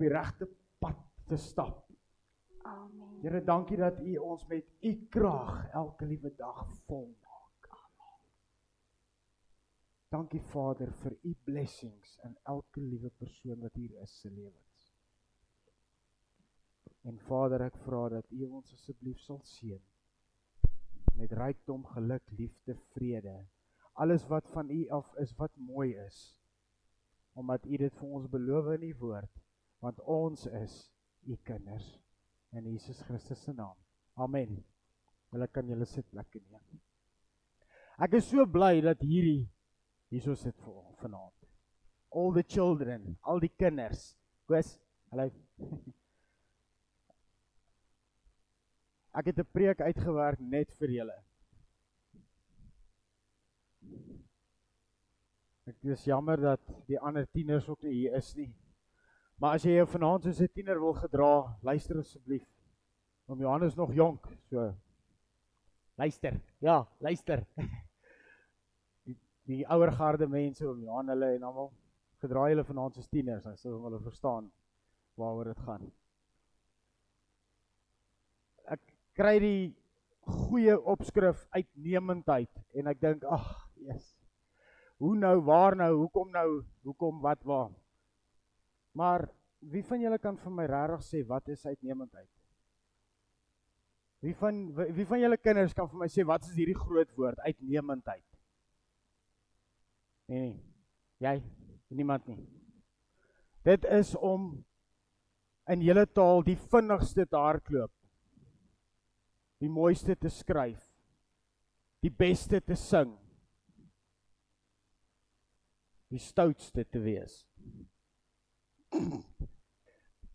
op 0.00 0.06
die 0.06 0.16
regte 0.16 0.48
pad 0.80 1.00
te 1.28 1.36
stap. 1.36 1.82
Amen. 2.64 3.18
Here, 3.20 3.42
dankie 3.44 3.76
dat 3.76 3.98
U 4.00 4.14
ons 4.16 4.46
met 4.48 4.64
U 4.80 4.92
krag 5.12 5.66
elke 5.76 6.06
liewe 6.08 6.30
dag 6.36 6.70
vol 6.88 7.10
maak. 7.20 7.66
Dankie 10.08 10.40
Vader 10.52 10.88
vir 11.02 11.18
U 11.20 11.34
blessings 11.44 12.14
in 12.24 12.32
elke 12.48 12.80
liewe 12.80 13.10
persoon 13.20 13.60
wat 13.60 13.76
hier 13.76 13.92
is 14.00 14.14
se 14.22 14.30
lewens. 14.30 14.86
En 17.04 17.20
Vader, 17.28 17.66
ek 17.68 17.76
vra 17.84 18.06
dat 18.16 18.32
U 18.32 18.48
ons 18.48 18.72
asseblief 18.72 19.20
sal 19.20 19.42
seën 19.44 19.84
met 21.20 21.32
rykdom, 21.36 21.84
geluk, 21.92 22.24
liefde, 22.38 22.78
vrede. 22.94 23.36
Alles 24.00 24.24
wat 24.32 24.48
van 24.54 24.70
U 24.72 24.80
af 24.96 25.12
is 25.20 25.36
wat 25.36 25.52
mooi 25.60 25.92
is. 26.06 26.22
Omdat 27.36 27.68
U 27.68 27.76
dit 27.84 28.00
vir 28.00 28.16
ons 28.16 28.28
beloof 28.32 28.72
in 28.78 28.88
U 28.88 28.92
woord, 29.02 29.40
want 29.80 30.00
ons 30.04 30.46
is 30.62 30.90
U 31.28 31.36
kinders 31.44 31.98
in 32.52 32.66
Jesus 32.72 33.02
Christus 33.02 33.38
se 33.44 33.52
naam. 33.52 33.76
Amen. 34.16 34.64
Julle 35.30 35.46
kan 35.52 35.68
julle 35.68 35.86
sit 35.86 36.08
plekke 36.10 36.40
neem. 36.40 36.80
Ek 38.00 38.14
is 38.18 38.30
so 38.30 38.46
bly 38.46 38.80
dat 38.82 39.02
hierdie 39.04 39.44
hierso 40.10 40.34
sit 40.34 40.56
vir 40.64 40.82
vanaand. 41.02 41.36
All 42.10 42.32
the 42.34 42.42
children, 42.42 43.16
al 43.22 43.40
die 43.40 43.52
kinders. 43.54 44.16
Koos, 44.48 44.78
hulle 45.12 45.30
Ek 49.18 49.26
het 49.26 49.38
'n 49.38 49.52
preek 49.52 49.80
uitgewerk 49.82 50.40
net 50.40 50.72
vir 50.78 50.90
julle. 50.96 51.18
Ek 55.66 55.76
is 55.82 56.04
jammer 56.04 56.36
dat 56.40 56.62
die 56.86 56.98
ander 56.98 57.26
tieners 57.26 57.68
ook 57.68 57.82
nie 57.82 57.92
hier 57.92 58.16
is 58.16 58.34
nie. 58.36 58.52
Maar 59.40 59.56
as 59.56 59.64
jy 59.64 59.78
jou 59.78 59.86
vanaand 59.88 60.26
soos 60.26 60.40
'n 60.44 60.52
tiener 60.52 60.78
wil 60.80 60.92
gedra, 60.92 61.56
luister 61.62 61.98
asseblief. 61.98 62.44
Om 63.26 63.40
Johannes 63.40 63.74
nog 63.74 63.94
jonk, 63.94 64.26
so 64.50 64.74
luister. 65.96 66.40
Ja, 66.58 66.86
luister. 66.98 67.46
Die, 69.04 69.16
die 69.46 69.64
ouer 69.66 69.92
garde 69.92 70.28
mense 70.28 70.68
om 70.68 70.82
Johan 70.82 71.08
hulle 71.08 71.34
en 71.34 71.42
almal 71.42 71.72
gedra 72.20 72.44
hulle 72.50 72.64
vanaand 72.64 72.94
soos 72.94 73.08
tieners, 73.08 73.42
dan 73.44 73.56
sou 73.56 73.78
hulle 73.82 74.00
verstaan 74.04 74.52
waaroor 75.16 75.44
dit 75.44 75.64
gaan. 75.64 75.90
Ek 78.76 78.80
kry 79.16 79.38
die 79.40 79.74
goeie 80.20 80.76
opskrif 80.76 81.46
uitnemendheid 81.56 82.52
en 82.74 82.92
ek 82.92 83.00
dink, 83.00 83.24
ag, 83.24 83.70
yes. 83.76 84.16
Hoe 85.00 85.16
nou, 85.16 85.40
waar 85.40 85.76
nou, 85.76 85.94
hoekom 85.96 86.30
nou, 86.30 86.64
hoekom 86.84 87.22
wat 87.24 87.42
waar? 87.48 87.72
Maar 88.96 89.28
wie 89.58 89.84
van 89.84 90.00
julle 90.00 90.18
kan 90.18 90.38
vir 90.40 90.54
my 90.54 90.66
regtig 90.70 91.06
sê 91.06 91.22
wat 91.28 91.48
is 91.52 91.66
uitnemendheid? 91.66 92.28
Wie 94.20 94.34
van 94.36 94.56
wie 94.76 95.06
van 95.08 95.20
julle 95.22 95.38
kinders 95.40 95.76
kan 95.76 95.88
vir 95.88 96.02
my 96.02 96.08
sê 96.12 96.24
wat 96.28 96.44
is 96.48 96.56
hierdie 96.56 96.76
groot 96.76 97.12
woord 97.16 97.40
uitnemendheid? 97.46 98.26
Nee. 100.30 100.58
Jy, 101.20 101.36
niemand 101.92 102.28
nie. 102.30 102.40
Dit 103.66 103.84
is 103.84 104.14
om 104.16 104.52
in 105.68 105.82
julle 105.84 106.06
taal 106.08 106.44
die 106.46 106.56
vinnigste 106.72 107.26
te 107.28 107.40
hardloop. 107.40 107.92
Die 109.60 109.68
mooiste 109.68 110.16
te 110.16 110.30
skryf. 110.32 110.80
Die 112.00 112.12
beste 112.12 112.62
te 112.64 112.76
sing. 112.78 113.12
Die 116.10 116.22
stoutste 116.22 116.86
te 116.88 117.02
wees. 117.04 117.42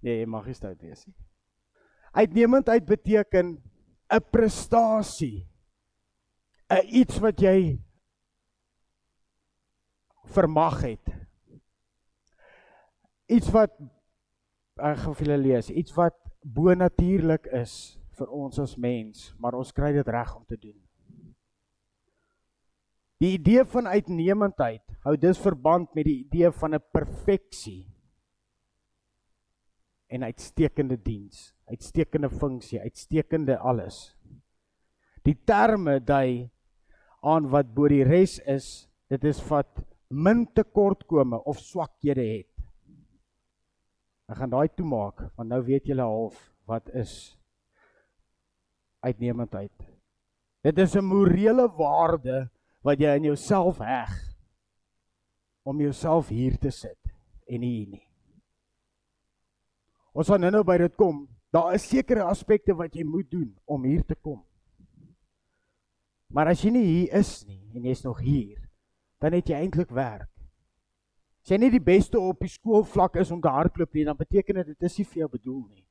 Nee, 0.05 0.19
jy 0.21 0.25
mag 0.29 0.45
nie 0.45 0.55
stout 0.57 0.81
wees 0.85 1.05
nie. 1.07 1.15
Uitnemendheid 2.15 2.85
beteken 2.85 3.57
'n 4.09 4.23
prestasie. 4.31 5.47
'n 6.69 6.85
iets 6.87 7.19
wat 7.19 7.41
jy 7.41 7.81
vermag 10.33 10.81
het. 10.81 11.05
Iets 13.27 13.49
wat 13.49 13.73
ek 14.75 14.97
gaan 14.97 15.15
vir 15.15 15.25
julle 15.25 15.41
lees, 15.41 15.69
iets 15.69 15.93
wat 15.95 16.15
bo-natuurlik 16.43 17.47
is 17.53 17.97
vir 18.17 18.29
ons 18.29 18.59
as 18.59 18.75
mens, 18.77 19.33
maar 19.39 19.55
ons 19.57 19.71
kry 19.71 19.91
dit 19.95 20.07
reg 20.07 20.35
om 20.35 20.45
te 20.45 20.57
doen. 20.57 20.77
Die 23.23 23.33
idee 23.39 23.63
van 23.65 23.87
uitnemendheid 23.87 24.83
hou 25.05 25.15
dus 25.17 25.39
verband 25.39 25.93
met 25.95 26.05
die 26.05 26.19
idee 26.25 26.51
van 26.51 26.75
'n 26.75 26.83
perfeksie 26.91 27.94
en 30.15 30.23
uitstekende 30.23 30.97
diens, 31.03 31.49
uitstekende 31.67 32.29
funksie, 32.31 32.79
uitstekende 32.79 33.57
alles. 33.59 34.15
Die 35.27 35.35
terme 35.47 35.99
dui 35.99 36.47
aan 37.25 37.49
wat 37.51 37.73
bo 37.75 37.89
die 37.91 38.05
res 38.05 38.37
is, 38.47 38.87
dit 39.11 39.23
is 39.27 39.41
wat 39.49 39.81
min 40.09 40.45
tekortkome 40.55 41.41
of 41.49 41.59
swakhede 41.59 42.23
het. 42.23 42.51
Ek 44.29 44.39
gaan 44.39 44.53
daai 44.53 44.69
toemaak 44.73 45.27
want 45.35 45.51
nou 45.51 45.61
weet 45.65 45.89
julle 45.89 46.05
half 46.05 46.37
wat 46.69 46.87
is 46.97 47.35
uitnemendheid. 49.05 49.73
Dit 50.65 50.79
is 50.81 50.95
'n 50.95 51.05
morele 51.05 51.67
waarde 51.77 52.49
wat 52.81 52.99
jy 52.99 53.15
in 53.17 53.23
jouself 53.23 53.77
heg 53.77 54.13
om 55.63 55.81
jouself 55.81 56.29
hier 56.29 56.57
te 56.57 56.71
sit 56.71 57.01
en 57.47 57.59
nie 57.59 57.77
hier 57.77 57.89
nie. 57.89 58.04
Ons 60.15 60.31
gaan 60.31 60.45
nou-nou 60.45 60.63
by 60.63 60.77
dit 60.79 60.93
kom. 60.95 61.25
Daar 61.51 61.73
is 61.75 61.87
sekere 61.87 62.23
aspekte 62.23 62.75
wat 62.75 62.93
jy 62.95 63.03
moet 63.07 63.27
doen 63.31 63.49
om 63.67 63.83
hier 63.83 64.03
te 64.07 64.15
kom. 64.15 64.39
Maar 66.31 66.53
as 66.53 66.63
jy 66.63 66.71
nie 66.71 66.85
hier 66.85 67.17
is 67.19 67.41
nie 67.47 67.61
en 67.75 67.83
jy's 67.87 68.03
nog 68.03 68.21
hier, 68.23 68.59
dan 69.23 69.35
het 69.35 69.51
jy 69.51 69.59
eintlik 69.59 69.91
werk. 69.95 70.31
As 71.43 71.51
jy 71.51 71.59
nie 71.61 71.71
die 71.75 71.83
beste 71.83 72.19
op 72.19 72.39
die 72.41 72.49
skoolvlak 72.49 73.19
is 73.21 73.31
om 73.31 73.43
te 73.43 73.51
hardloop 73.51 73.93
nie, 73.93 74.07
dan 74.07 74.17
beteken 74.17 74.61
dit 74.61 74.71
dit 74.73 74.87
is 74.87 74.97
nie 74.97 75.07
vir 75.11 75.21
jou 75.25 75.29
bedoel 75.35 75.61
nie. 75.67 75.85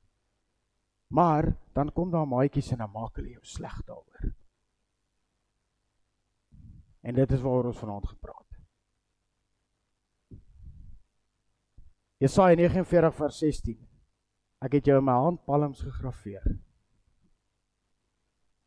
Maar 1.14 1.52
dan 1.76 1.92
kom 1.94 2.10
daar 2.10 2.26
maatjies 2.26 2.72
en 2.74 2.82
dan 2.82 2.91
maak 2.91 3.20
hulle 3.20 3.36
jou 3.36 3.44
sleg 3.46 3.76
daaroor. 3.86 4.32
En 7.04 7.14
dit 7.14 7.32
is 7.36 7.44
waaroor 7.44 7.70
ons 7.70 7.82
vanaand 7.84 8.08
gepraat. 8.08 8.41
Jesaja 12.24 12.56
49 12.56 13.14
vers 13.20 13.38
16. 13.38 13.82
Ek 14.64 14.78
het 14.78 14.86
jou 14.88 14.97
in 14.97 15.04
my 15.04 15.16
handpalms 15.20 15.82
gegraveer. 15.84 16.44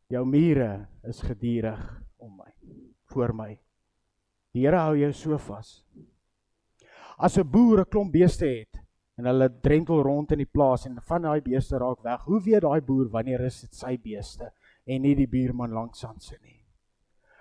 Jou 0.08 0.22
mure 0.24 0.86
is 1.10 1.18
gedurig 1.26 1.80
om 2.22 2.36
my, 2.38 2.52
voor 3.10 3.34
my. 3.34 3.50
Die 4.54 4.62
Here 4.62 4.78
hou 4.78 4.94
jou 4.96 5.10
so 5.12 5.38
vas. 5.48 5.82
As 7.18 7.36
'n 7.36 7.50
boer 7.50 7.80
'n 7.80 7.90
klomp 7.90 8.12
beeste 8.12 8.46
het 8.46 8.78
en 9.18 9.26
hulle 9.26 9.48
drentel 9.60 10.02
rond 10.02 10.32
in 10.32 10.38
die 10.38 10.52
plaas 10.54 10.86
en 10.86 11.00
van 11.02 11.22
daai 11.22 11.40
beeste 11.40 11.76
raak 11.78 12.02
weg, 12.04 12.20
hoe 12.20 12.40
weet 12.40 12.62
daai 12.62 12.80
boer 12.80 13.08
wanneer 13.10 13.40
is 13.40 13.60
dit 13.60 13.74
sy 13.74 13.96
beeste 13.96 14.52
en 14.86 15.02
nie 15.02 15.14
die 15.14 15.26
buurman 15.26 15.72
langs 15.72 16.04
aan 16.04 16.20
se 16.20 16.38
nie? 16.42 16.62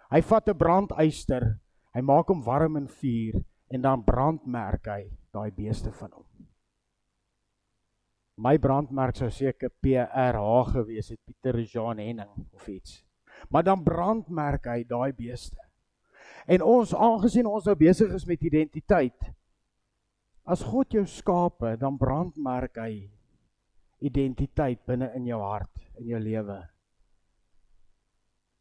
Hy 0.10 0.22
vat 0.22 0.50
'n 0.50 0.58
brandyster, 0.58 1.60
hy 1.94 2.02
maak 2.02 2.28
hom 2.28 2.44
warm 2.44 2.78
in 2.78 2.88
vuur 2.88 3.44
en 3.70 3.82
dan 3.82 4.04
brandmerk 4.04 4.88
hy 4.88 5.12
daai 5.32 5.52
beeste 5.52 5.92
van 5.92 6.12
hom. 6.12 6.27
My 8.38 8.54
brandmerk 8.62 9.18
sou 9.18 9.32
seker 9.34 9.72
PRH 9.82 10.74
gewees 10.76 11.10
het, 11.10 11.20
Pieter 11.26 11.58
Jean 11.66 11.98
Henning 11.98 12.46
of 12.54 12.68
iets. 12.70 13.02
Maar 13.50 13.66
dan 13.66 13.82
brandmerk 13.84 14.68
hy 14.70 14.84
daai 14.86 15.10
beeste. 15.18 15.58
En 16.46 16.62
ons 16.62 16.94
aangesien 16.94 17.50
ons 17.50 17.66
nou 17.66 17.76
besig 17.76 18.14
is 18.14 18.28
met 18.30 18.46
identiteit. 18.46 19.32
As 20.46 20.62
God 20.64 20.94
jou 20.94 21.04
skape, 21.10 21.74
dan 21.82 21.98
brandmerk 21.98 22.78
hy 22.78 23.10
identiteit 24.06 24.86
binne 24.86 25.10
in 25.18 25.26
jou 25.26 25.42
hart, 25.42 25.74
in 25.98 26.14
jou 26.14 26.22
lewe. 26.22 26.60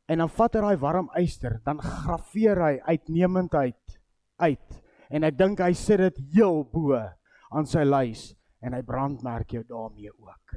En 0.09 0.25
dan 0.25 0.33
vat 0.33 0.56
hy 0.56 0.65
daai 0.65 0.81
warm 0.81 1.12
yster, 1.21 1.61
dan 1.67 1.85
graweer 1.85 2.62
hy 2.65 2.73
uitnemendheid 2.89 4.00
uit. 4.41 4.81
En 5.12 5.29
ek 5.29 5.37
dink 5.37 5.61
hy 5.61 5.75
sit 5.77 6.00
dit 6.00 6.25
heel 6.39 6.65
bo 6.73 6.97
aan 7.53 7.69
sy 7.69 7.85
lys 7.85 8.31
en 8.67 8.75
hy 8.75 8.83
brandmerk 8.87 9.55
jou 9.55 9.63
daarmee 9.67 10.11
ook. 10.13 10.57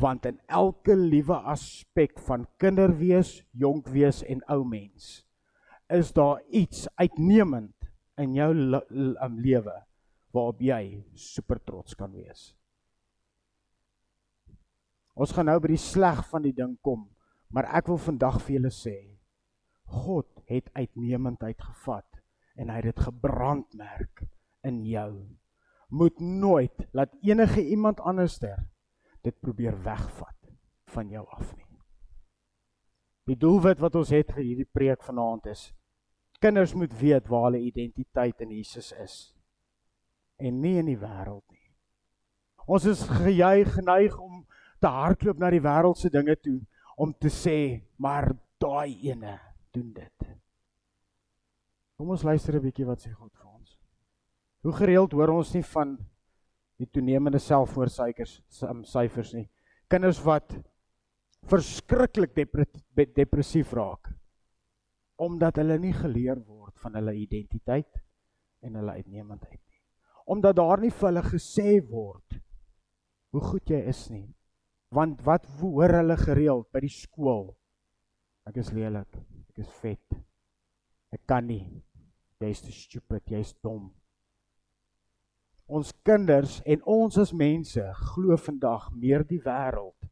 Want 0.00 0.26
in 0.26 0.38
elke 0.46 0.94
liewe 0.96 1.38
aspek 1.50 2.18
van 2.26 2.46
kinderwees, 2.62 3.40
jonkwees 3.50 4.22
en 4.26 4.42
ou 4.50 4.62
mens 4.66 5.20
is 5.90 6.12
daar 6.14 6.38
iets 6.54 6.86
uitnemend 6.94 7.74
in 8.22 8.36
jou 8.36 8.50
um, 8.54 9.38
lewe 9.42 9.74
waarop 10.30 10.60
jy 10.62 11.00
super 11.18 11.58
trots 11.66 11.96
kan 11.98 12.12
wees. 12.14 12.52
Ons 15.18 15.34
gaan 15.34 15.50
nou 15.50 15.58
by 15.58 15.72
die 15.72 15.82
sleg 15.82 16.22
van 16.30 16.46
die 16.46 16.54
ding 16.54 16.76
kom, 16.86 17.08
maar 17.50 17.66
ek 17.74 17.90
wil 17.90 17.98
vandag 17.98 18.38
vir 18.44 18.60
julle 18.60 18.70
sê 18.74 18.96
God 19.90 20.28
het 20.46 20.70
uitnemendheid 20.78 21.58
gevat 21.58 22.20
en 22.54 22.70
hy 22.70 22.78
het 22.78 22.92
dit 22.92 23.02
gebrandmerk 23.08 24.22
in 24.66 24.84
jou 24.86 25.10
moet 25.90 26.20
nooit 26.20 26.86
laat 26.92 27.14
enige 27.22 27.62
iemand 27.66 28.00
anderster 28.00 28.56
dit 29.22 29.40
probeer 29.40 29.76
wegvat 29.82 30.36
van 30.94 31.08
jou 31.08 31.26
af 31.28 31.56
nie. 31.56 31.66
Die 33.30 33.36
doelwit 33.36 33.78
wat 33.78 33.94
ons 33.94 34.10
het 34.14 34.32
vir 34.32 34.42
hierdie 34.42 34.70
preek 34.72 35.02
vanaand 35.06 35.50
is 35.52 35.68
kinders 36.40 36.74
moet 36.74 36.92
weet 36.98 37.28
waar 37.28 37.50
hulle 37.50 37.60
identiteit 37.68 38.40
in 38.40 38.50
Jesus 38.56 38.92
is 38.92 39.16
en 40.40 40.60
nie 40.60 40.78
in 40.80 40.88
die 40.88 40.98
wêreld 40.98 41.44
nie. 41.52 41.66
Ons 42.64 42.86
is 42.88 43.02
gejuig 43.20 43.74
geneig 43.74 44.16
om 44.16 44.44
te 44.80 44.88
hardloop 44.88 45.40
na 45.40 45.50
die 45.52 45.60
wêreldse 45.60 46.08
dinge 46.12 46.36
toe 46.40 46.60
om 46.96 47.12
te 47.12 47.28
sê 47.32 47.58
maar 48.00 48.30
daai 48.60 48.96
ene 49.10 49.36
doen 49.74 49.92
dit. 49.92 50.28
Kom 52.00 52.16
ons 52.16 52.24
luister 52.24 52.56
'n 52.56 52.64
bietjie 52.64 52.86
wat 52.88 53.04
sê 53.04 53.12
God 53.12 53.32
vir 53.36 53.46
ons. 53.46 53.59
Hoe 54.60 54.72
gereeld 54.76 55.12
hoor 55.16 55.32
ons 55.38 55.52
nie 55.56 55.64
van 55.72 55.94
die 56.80 56.88
toenemende 56.88 57.40
selfmoordsyfers 57.40 58.38
syfers 58.88 59.34
nie. 59.36 59.46
Kinders 59.90 60.20
wat 60.24 60.52
verskriklik 61.50 62.34
depressief 63.16 63.72
raak 63.76 64.12
omdat 65.20 65.58
hulle 65.60 65.76
nie 65.76 65.92
geleer 65.92 66.38
word 66.48 66.78
van 66.80 66.94
hulle 66.96 67.12
identiteit 67.20 67.98
en 68.64 68.78
hulle 68.80 68.94
uitnemendheid 68.96 69.58
nie. 69.60 69.80
Omdat 70.32 70.56
daar 70.56 70.80
nie 70.80 70.92
vir 70.94 71.08
hulle 71.10 71.24
gesê 71.26 71.74
word 71.84 72.38
hoe 73.34 73.42
goed 73.44 73.68
jy 73.70 73.82
is 73.92 74.06
nie. 74.10 74.28
Want 74.96 75.20
wat 75.26 75.44
hoor 75.60 75.92
hulle 76.00 76.16
gereeld 76.18 76.70
by 76.72 76.80
die 76.82 76.92
skool? 76.92 77.50
Ek 78.48 78.56
is 78.62 78.72
lelik, 78.74 79.20
ek 79.52 79.60
is 79.62 79.76
vet. 79.82 80.16
Ek 81.14 81.22
kan 81.28 81.46
nie. 81.46 81.66
Jy's 82.40 82.64
te 82.64 82.72
stupid, 82.72 83.22
jy's 83.28 83.52
dom. 83.60 83.90
Ons 85.70 85.92
kinders 86.02 86.58
en 86.66 86.82
ons 86.90 87.18
as 87.22 87.30
mense 87.36 87.82
glo 88.10 88.36
vandag 88.46 88.88
meer 88.98 89.22
die 89.26 89.38
wêreld 89.44 90.08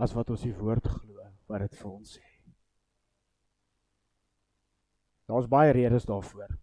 as 0.00 0.14
wat 0.16 0.32
ons 0.32 0.46
die 0.46 0.54
woord 0.56 0.88
glo 0.88 1.26
wat 1.50 1.66
dit 1.66 1.76
vir 1.76 1.90
ons 1.90 2.14
sê. 2.16 2.24
Daar's 5.28 5.50
baie 5.50 5.74
redes 5.76 6.08
daarvoor. 6.08 6.56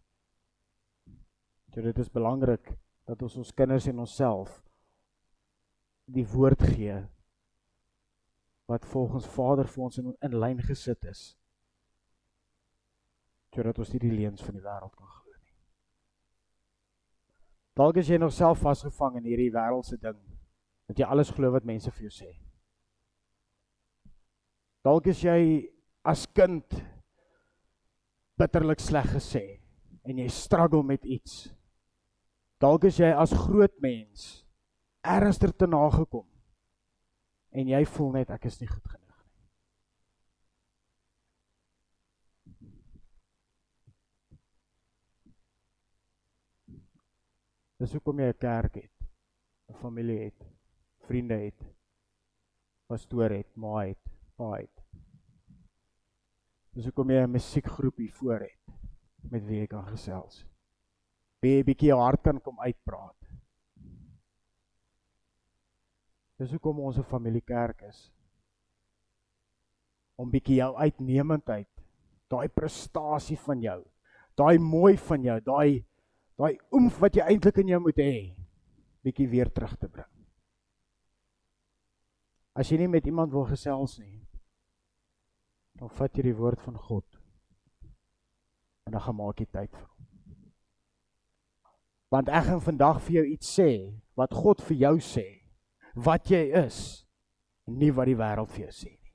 So 1.72 1.84
dit 1.86 2.00
is 2.02 2.10
belangrik 2.12 2.74
dat 3.08 3.22
ons 3.22 3.38
ons 3.44 3.54
kinders 3.54 3.86
en 3.88 4.02
onsself 4.04 4.58
die 6.08 6.26
woord 6.34 6.64
gee 6.74 6.98
wat 8.68 8.88
volgens 8.90 9.28
Vader 9.38 9.70
vir 9.70 9.84
ons 9.84 10.02
in 10.02 10.10
in 10.26 10.40
lyn 10.42 10.64
gesit 10.66 11.06
is. 11.06 11.22
Sodat 13.56 13.80
ons 13.80 13.94
nie 13.94 14.04
die 14.04 14.16
leuns 14.18 14.44
van 14.44 14.58
die 14.58 14.66
wêreld 14.66 14.96
kan 14.96 15.08
glo. 15.08 15.27
Dalk 17.78 18.00
is 18.02 18.08
jy 18.10 18.18
nog 18.18 18.34
self 18.34 18.64
vasgevang 18.66 19.20
in 19.20 19.28
hierdie 19.30 19.52
wêreldse 19.54 20.00
ding 20.02 20.18
dat 20.90 20.98
jy 20.98 21.06
alles 21.06 21.30
glo 21.30 21.52
wat 21.54 21.68
mense 21.68 21.92
vir 21.94 22.08
jou 22.08 22.14
sê. 22.16 22.32
Dalk 24.88 25.10
is 25.12 25.22
jy 25.22 25.68
as 26.08 26.26
kind 26.34 26.74
bitterlik 28.40 28.82
sleg 28.82 29.12
gesê 29.14 29.44
en 30.08 30.18
jy 30.24 30.28
struggle 30.32 30.82
met 30.88 31.06
iets. 31.06 31.52
Dalk 32.58 32.88
is 32.90 32.98
jy 32.98 33.12
as 33.14 33.36
groot 33.46 33.74
mens 33.84 34.48
ernstiger 35.06 35.54
te 35.54 35.70
nagekom. 35.70 36.26
En 37.54 37.70
jy 37.70 37.84
voel 37.94 38.16
net 38.20 38.32
ek 38.34 38.50
is 38.50 38.58
nie 38.62 38.70
goed 38.70 38.88
genoeg 38.88 38.98
nie. 38.98 39.08
Dis 47.78 47.94
hoekom 47.94 48.20
jy 48.20 48.30
'n 48.34 48.38
kerk 48.42 48.76
het, 48.76 48.96
'n 49.70 49.78
familie 49.82 50.20
het, 50.20 50.46
vriende 51.06 51.38
het, 51.38 51.62
pastoor 52.88 53.30
het, 53.30 53.56
ma 53.56 53.86
het, 53.86 54.04
pa 54.36 54.52
het. 54.58 54.82
Dis 56.74 56.86
hoekom 56.86 57.12
jy 57.12 57.22
'n 57.22 57.32
musiekgroep 57.32 57.98
hier 57.98 58.14
voor 58.14 58.40
het 58.40 58.74
met 59.32 59.46
wie 59.46 59.60
jy 59.60 59.68
kan 59.68 59.86
gesels. 59.86 60.46
Wie 61.42 61.52
jy 61.54 61.60
'n 61.62 61.66
bietjie 61.66 61.90
jou 61.90 62.00
hart 62.02 62.22
kan 62.22 62.42
kom 62.42 62.60
uitpraat. 62.60 63.16
Dis 66.38 66.52
hoekom 66.52 66.80
ons 66.80 66.98
'n 66.98 67.04
familiekerk 67.04 67.82
is. 67.82 68.12
Om 70.16 70.32
bietjie 70.32 70.56
jou 70.56 70.76
uitnemendheid, 70.76 71.70
daai 72.28 72.48
prestasie 72.50 73.38
van 73.38 73.62
jou, 73.62 73.86
daai 74.36 74.58
mooi 74.58 74.98
van 74.98 75.22
jou, 75.22 75.40
daai 75.42 75.87
daai 76.38 76.58
oomf 76.72 77.00
wat 77.02 77.18
jy 77.18 77.26
eintlik 77.26 77.58
in 77.64 77.74
jou 77.74 77.80
moet 77.82 78.00
hê, 78.02 78.14
bietjie 79.06 79.28
weer 79.30 79.50
terug 79.54 79.76
te 79.78 79.90
bring. 79.90 80.12
As 82.58 82.70
jy 82.72 82.80
nie 82.82 82.90
met 82.90 83.06
iemand 83.06 83.34
wil 83.34 83.46
gesels 83.50 83.98
nie, 84.02 84.22
dan 85.78 85.92
vat 85.94 86.18
jy 86.18 86.26
die 86.30 86.38
woord 86.38 86.62
van 86.66 86.78
God 86.88 87.06
en 88.88 88.96
dan 88.96 89.04
gaan 89.04 89.18
maak 89.20 89.42
jy 89.42 89.46
tyd 89.52 89.74
vir 89.76 89.84
hom. 89.84 90.06
Want 92.14 92.30
ek 92.32 92.46
gaan 92.48 92.64
vandag 92.64 93.02
vir 93.04 93.18
jou 93.18 93.26
iets 93.34 93.50
sê 93.60 93.72
wat 94.18 94.34
God 94.34 94.64
vir 94.64 94.78
jou 94.86 94.94
sê 95.04 95.26
wat 96.08 96.32
jy 96.32 96.46
is 96.56 96.80
nie 97.68 97.92
wat 97.92 98.08
die 98.08 98.18
wêreld 98.18 98.54
vir 98.54 98.68
jou 98.68 98.74
sê 98.74 98.94
nie. 98.94 99.14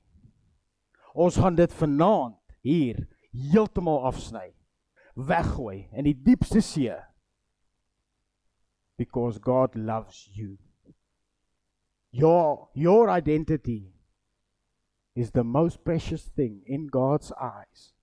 Ons 1.13 1.39
gaan 1.41 1.57
dit 1.57 1.73
vanaand 1.77 2.37
hier 2.65 3.01
heeltemal 3.33 4.05
afsny. 4.09 4.53
Weggooi 5.13 5.89
in 5.93 6.07
die 6.07 6.15
diepste 6.17 6.61
see. 6.61 6.93
Because 8.97 9.39
God 9.39 9.75
loves 9.75 10.29
you. 10.33 10.57
Your 12.11 12.69
your 12.73 13.09
identity 13.09 13.93
is 15.15 15.31
the 15.31 15.43
most 15.43 15.83
precious 15.83 16.23
thing 16.23 16.61
in 16.65 16.87
God's 16.87 17.31
eyes. 17.41 17.93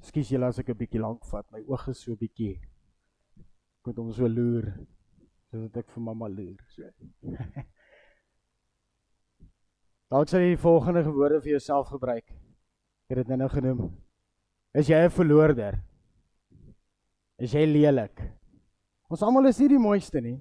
Skus 0.00 0.30
julle 0.30 0.46
as 0.46 0.58
ek 0.58 0.70
'n 0.70 0.78
bietjie 0.78 1.02
lank 1.02 1.26
vat. 1.32 1.46
My 1.52 1.60
oog 1.66 1.88
is 1.90 1.98
so 1.98 2.16
bietjie 2.16 2.54
ek 3.80 3.86
moet 3.86 3.98
hom 3.98 4.12
so 4.12 4.26
loer 4.28 4.66
sodat 5.50 5.76
ek 5.82 5.92
vir 5.94 6.02
mamma 6.06 6.28
loer. 6.28 6.58
So. 6.74 6.82
Dalk 10.10 10.26
sal 10.26 10.42
jy 10.42 10.56
die 10.56 10.58
volgende 10.62 11.04
woorde 11.06 11.38
vir 11.38 11.52
jouself 11.52 11.92
gebruik. 11.92 12.26
Ek 13.06 13.14
het 13.14 13.28
dit 13.28 13.38
nou 13.38 13.46
genoem. 13.48 13.92
Is 14.74 14.88
jy 14.90 14.98
'n 15.06 15.10
verloorder? 15.10 15.78
Is 17.38 17.52
jy 17.52 17.64
lelik? 17.66 18.18
Ons 19.08 19.22
almal 19.22 19.46
is 19.46 19.58
nie 19.58 19.68
die 19.68 19.78
mooiste 19.78 20.20
nie. 20.20 20.38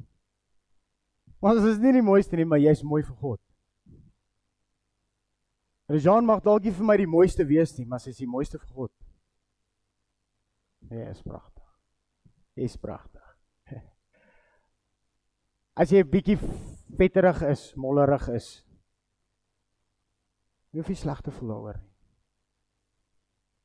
Ons 1.42 1.64
is 1.64 1.78
nie 1.78 1.92
die 1.92 2.02
mooiste 2.02 2.36
nie, 2.36 2.46
maar 2.46 2.60
jy's 2.60 2.84
mooi 2.84 3.04
vir 3.04 3.16
God. 3.16 3.40
Rejan 5.90 6.26
mag 6.26 6.44
dalk 6.44 6.64
nie 6.64 6.72
vir 6.72 6.86
my 6.86 6.98
die 6.98 7.08
mooiste 7.08 7.46
wees 7.46 7.78
nie, 7.78 7.86
maar 7.86 8.00
sy 8.00 8.10
is 8.10 8.18
die 8.18 8.28
mooiste 8.28 8.60
vir 8.60 8.68
God. 8.76 8.92
Nee, 10.90 11.10
is 11.10 11.22
pragtig. 11.22 11.66
Is 12.56 12.78
pragtig. 12.78 13.38
As 15.80 15.90
jy 15.92 16.04
'n 16.04 16.10
bietjie 16.10 16.38
vetterig 16.98 17.42
is, 17.44 17.74
mollerig 17.76 18.28
is, 18.30 18.66
jy 20.72 20.82
hoef 20.82 20.92
nie 20.92 21.00
sleg 21.00 21.22
te 21.22 21.32
voel 21.32 21.54
daaroor 21.54 21.80
nie. 21.80 21.90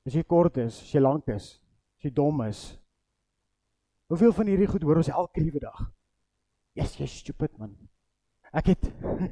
As 0.04 0.16
jy 0.18 0.23
kort 0.28 0.58
is, 0.61 0.82
as 0.84 0.92
jy 0.92 1.00
lank 1.00 1.28
is, 1.32 1.46
as 1.96 2.04
jy 2.04 2.11
dom 2.12 2.42
is. 2.44 2.62
Hoeveel 4.12 4.34
van 4.37 4.50
hierdie 4.52 4.68
goed 4.68 4.82
hoor 4.84 5.00
ons 5.00 5.08
elke 5.08 5.40
liewe 5.40 5.62
dag? 5.62 5.87
Yes, 6.76 6.99
jy 7.00 7.08
stupid 7.08 7.54
man. 7.58 7.73
Ek 8.52 8.75
het 8.75 8.84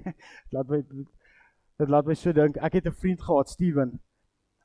laat 0.54 0.70
my 0.70 0.80
dit 0.82 1.92
laat 1.92 2.08
my 2.08 2.16
so 2.16 2.32
dink. 2.32 2.56
Ek 2.56 2.78
het 2.78 2.86
'n 2.86 2.96
vriend 3.02 3.20
gehad, 3.20 3.48
Steven. 3.48 3.98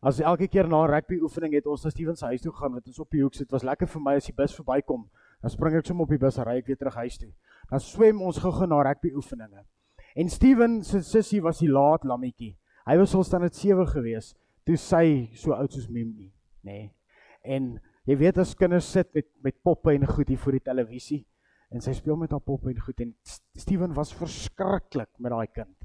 As 0.01 0.19
elke 0.19 0.47
keer 0.47 0.67
na 0.67 0.85
'n 0.85 0.91
rugby 0.91 1.19
oefening 1.19 1.53
het 1.53 1.67
ons 1.67 1.83
na 1.83 1.89
Steven 1.89 2.15
se 2.15 2.25
huis 2.25 2.41
toe 2.41 2.53
gaan, 2.53 2.73
wat 2.73 2.87
ons 2.87 2.99
op 2.99 3.09
die 3.11 3.21
hoek 3.21 3.33
sit, 3.33 3.51
was 3.51 3.63
lekker 3.63 3.87
vir 3.87 4.01
my 4.01 4.15
as 4.15 4.25
die 4.25 4.35
bus 4.35 4.55
verbykom. 4.55 5.09
Dan 5.41 5.49
spring 5.49 5.75
ek 5.75 5.85
sommer 5.85 6.03
op 6.03 6.09
die 6.09 6.17
bus 6.17 6.37
en 6.37 6.45
ry 6.45 6.57
ek 6.57 6.67
weer 6.67 6.77
terug 6.77 6.95
huis 6.95 7.17
toe. 7.17 7.33
Dan 7.69 7.79
swem 7.79 8.21
ons 8.21 8.37
gou-gou 8.37 8.67
na 8.67 8.81
rugby 8.81 9.11
oefeninge. 9.13 9.65
En 10.15 10.29
Steven 10.29 10.83
se 10.83 11.01
sussie 11.01 11.41
was 11.41 11.59
die 11.59 11.69
laat 11.69 12.03
lammetjie. 12.03 12.55
Hy 12.87 12.95
was 12.97 13.15
al 13.15 13.25
staan 13.27 13.43
dit 13.43 13.55
7 13.55 13.87
gewees 13.91 14.33
toe 14.67 14.77
sy 14.79 15.29
so 15.35 15.55
oud 15.55 15.71
soos 15.71 15.87
Mimi, 15.91 16.29
nê. 16.63 16.71
Nee. 16.71 16.85
En 17.43 17.75
jy 18.07 18.15
weet 18.19 18.39
as 18.41 18.55
kinders 18.55 18.87
sit 18.91 19.09
met 19.15 19.27
met 19.43 19.55
poppe 19.63 19.93
en 19.93 20.07
goed 20.07 20.27
hier 20.27 20.39
voor 20.39 20.57
die 20.57 20.65
televisie 20.65 21.25
en 21.71 21.83
sy 21.83 21.93
speel 21.95 22.15
met 22.19 22.31
haar 22.31 22.43
poppe 22.43 22.71
en 22.71 22.79
goed 22.79 23.03
en 23.03 23.13
Steven 23.59 23.93
was 23.95 24.13
verskriklik 24.15 25.09
met 25.19 25.31
daai 25.31 25.47
kind. 25.51 25.75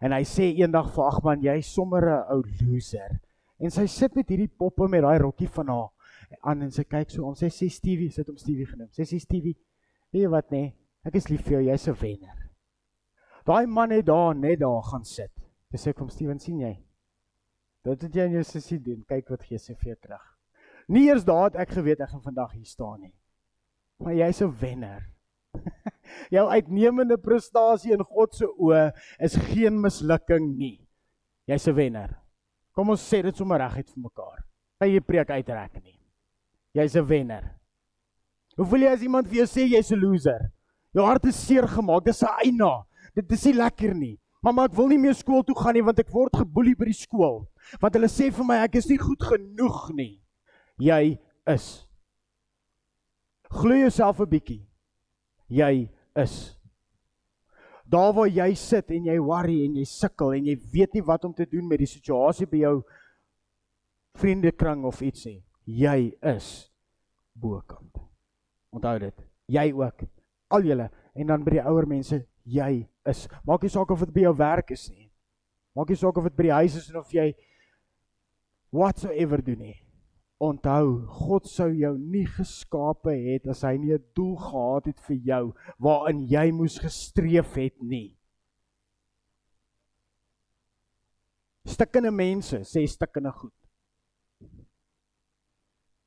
En 0.00 0.12
hy 0.16 0.22
sê 0.24 0.48
eendag 0.56 0.88
vir 0.94 1.06
Agman, 1.10 1.42
jy 1.44 1.60
sommer 1.60 2.08
'n 2.08 2.32
ou 2.32 2.42
loser. 2.60 3.20
En 3.60 3.70
sy 3.70 3.86
sit 3.86 4.14
met 4.16 4.28
hierdie 4.28 4.48
poppe 4.48 4.88
met 4.88 5.02
daai 5.02 5.18
rokkie 5.18 5.48
van 5.48 5.68
haar 5.68 5.90
aan 6.40 6.62
en 6.62 6.70
sy 6.70 6.84
kyk 6.84 7.10
so 7.10 7.26
om 7.26 7.34
sy 7.34 7.50
sê 7.52 7.68
Stevie, 7.68 8.10
sit 8.10 8.26
hom 8.26 8.36
Stevie 8.36 8.66
genoem. 8.66 8.88
Sy 8.92 9.02
sê 9.02 9.18
Stevie, 9.20 9.56
weet 10.12 10.22
jy 10.22 10.28
wat 10.28 10.50
nê? 10.50 10.60
Nee, 10.60 10.74
ek 11.04 11.16
is 11.16 11.28
lief 11.28 11.42
vir 11.44 11.60
jou, 11.60 11.62
jy's 11.70 11.88
'n 11.88 11.96
wenner. 12.00 12.50
Daai 13.44 13.66
man 13.66 13.90
het 13.90 14.06
daar 14.06 14.34
net 14.34 14.60
daar 14.60 14.82
gaan 14.82 15.04
sit. 15.04 15.39
Dis 15.70 15.86
ek 15.86 15.96
kom 16.00 16.10
Steven 16.10 16.38
sien 16.42 16.58
jy? 16.60 16.74
Dit 17.86 18.02
het 18.02 18.16
jy 18.16 18.26
in 18.28 18.36
jou 18.40 18.44
sussie 18.44 18.78
doen. 18.82 19.00
Kyk 19.08 19.30
wat 19.32 19.46
gee 19.46 19.58
sy 19.58 19.76
vir 19.78 19.94
jou 19.94 19.98
terug. 20.02 20.26
Nie 20.90 21.06
eers 21.08 21.24
daar 21.24 21.48
het 21.48 21.58
ek 21.62 21.76
geweet 21.78 22.02
ek 22.02 22.10
gaan 22.10 22.24
vandag 22.24 22.52
hier 22.56 22.66
staan 22.66 23.00
nie. 23.00 23.14
Maar 24.02 24.16
jy's 24.18 24.42
'n 24.42 24.50
wenner. 24.60 25.02
jou 26.36 26.46
uitnemende 26.48 27.18
prestasie 27.18 27.92
in 27.92 28.04
God 28.04 28.34
se 28.34 28.46
oë 28.46 28.90
is 29.20 29.36
geen 29.52 29.80
mislukking 29.80 30.56
nie. 30.56 30.80
Jy's 31.46 31.68
'n 31.68 31.74
wenner. 31.74 32.16
Kom 32.74 32.90
ons 32.90 33.02
sê 33.02 33.22
dit 33.22 33.36
sommer 33.36 33.60
reguit 33.60 33.88
vir 33.88 34.02
mekaar. 34.02 34.44
Jy 34.80 35.00
preek 35.00 35.30
uitrek 35.30 35.82
nie. 35.82 35.98
Jy's 36.74 36.96
'n 36.96 37.06
wenner. 37.06 37.60
Hoe 38.56 38.66
voel 38.66 38.82
jy 38.82 38.92
as 38.92 39.02
iemand 39.02 39.28
vir 39.28 39.44
jou 39.44 39.46
sê 39.46 39.68
jy's 39.68 39.92
'n 39.92 40.00
loser? 40.00 40.50
Jou 40.92 41.06
hart 41.06 41.24
is 41.24 41.36
seer 41.36 41.68
gemaak. 41.68 42.04
Dis 42.04 42.22
'n 42.22 42.34
eina. 42.44 42.84
Dit 43.14 43.30
is 43.32 43.44
nie 43.44 43.54
lekker 43.54 43.94
nie. 43.94 44.18
Mamma, 44.40 44.64
ek 44.64 44.76
wil 44.78 44.88
nie 44.88 45.00
meer 45.00 45.16
skool 45.16 45.42
toe 45.44 45.56
gaan 45.56 45.76
nie 45.76 45.84
want 45.84 45.98
ek 46.00 46.12
word 46.14 46.38
geboelie 46.40 46.76
by 46.78 46.88
die 46.88 46.96
skool. 46.96 47.42
Want 47.82 47.96
hulle 47.98 48.08
sê 48.08 48.30
vir 48.32 48.46
my 48.48 48.62
ek 48.64 48.78
is 48.80 48.88
nie 48.88 49.00
goed 49.00 49.20
genoeg 49.20 49.82
nie. 49.96 50.14
Jy 50.80 51.18
is. 51.52 51.66
Glo 53.52 53.76
jouself 53.76 54.20
'n 54.20 54.30
bietjie. 54.30 54.62
Jy 55.48 55.90
is. 56.16 56.56
Daar 57.84 58.14
waar 58.14 58.28
jy 58.28 58.54
sit 58.54 58.90
en 58.90 59.04
jy 59.04 59.18
worry 59.18 59.64
en 59.66 59.76
jy 59.76 59.84
sukkel 59.84 60.32
en 60.32 60.46
jy 60.46 60.56
weet 60.72 60.94
nie 60.94 61.02
wat 61.02 61.24
om 61.24 61.34
te 61.34 61.44
doen 61.44 61.66
met 61.68 61.78
die 61.78 61.90
situasie 61.90 62.46
by 62.46 62.56
jou 62.62 62.84
vriendekring 64.14 64.84
of 64.84 65.02
iets 65.02 65.26
nie. 65.26 65.42
Jy 65.66 66.14
is 66.22 66.70
bokant. 67.34 67.98
Onthou 68.72 68.98
dit. 68.98 69.26
Jy 69.48 69.72
ook. 69.72 70.06
Al 70.50 70.62
julle 70.62 70.90
en 71.14 71.26
dan 71.26 71.44
by 71.44 71.50
die 71.50 71.64
ouer 71.66 71.86
mense, 71.86 72.26
jy 72.44 72.86
is. 73.10 73.26
Maak 73.46 73.62
nie 73.62 73.72
saak 73.72 73.90
of 73.90 74.02
dit 74.06 74.14
by 74.14 74.26
jou 74.28 74.34
werk 74.38 74.72
is 74.74 74.88
nie. 74.90 75.10
Maak 75.76 75.92
nie 75.92 75.98
saak 76.00 76.18
of 76.18 76.26
dit 76.28 76.36
by 76.36 76.48
die 76.48 76.58
huis 76.60 76.76
is 76.80 76.90
of 76.98 77.12
jy 77.14 77.30
whatsoever 78.74 79.42
doen 79.42 79.58
nie. 79.58 79.78
Onthou, 80.40 81.04
God 81.20 81.48
sou 81.50 81.68
jou 81.76 81.92
nie 81.98 82.24
geskape 82.24 83.12
het 83.12 83.50
as 83.52 83.60
hy 83.66 83.76
nie 83.76 83.92
'n 83.92 84.04
doel 84.16 84.36
gehad 84.36 84.86
het 84.86 85.00
vir 85.08 85.16
jou 85.16 85.44
waarin 85.78 86.26
jy 86.28 86.50
moes 86.50 86.78
gestreef 86.78 87.54
het 87.54 87.76
nie. 87.82 88.16
Stikkende 91.66 92.10
mense 92.10 92.64
sê 92.64 92.86
stikkende 92.88 93.32
goed. 93.32 93.52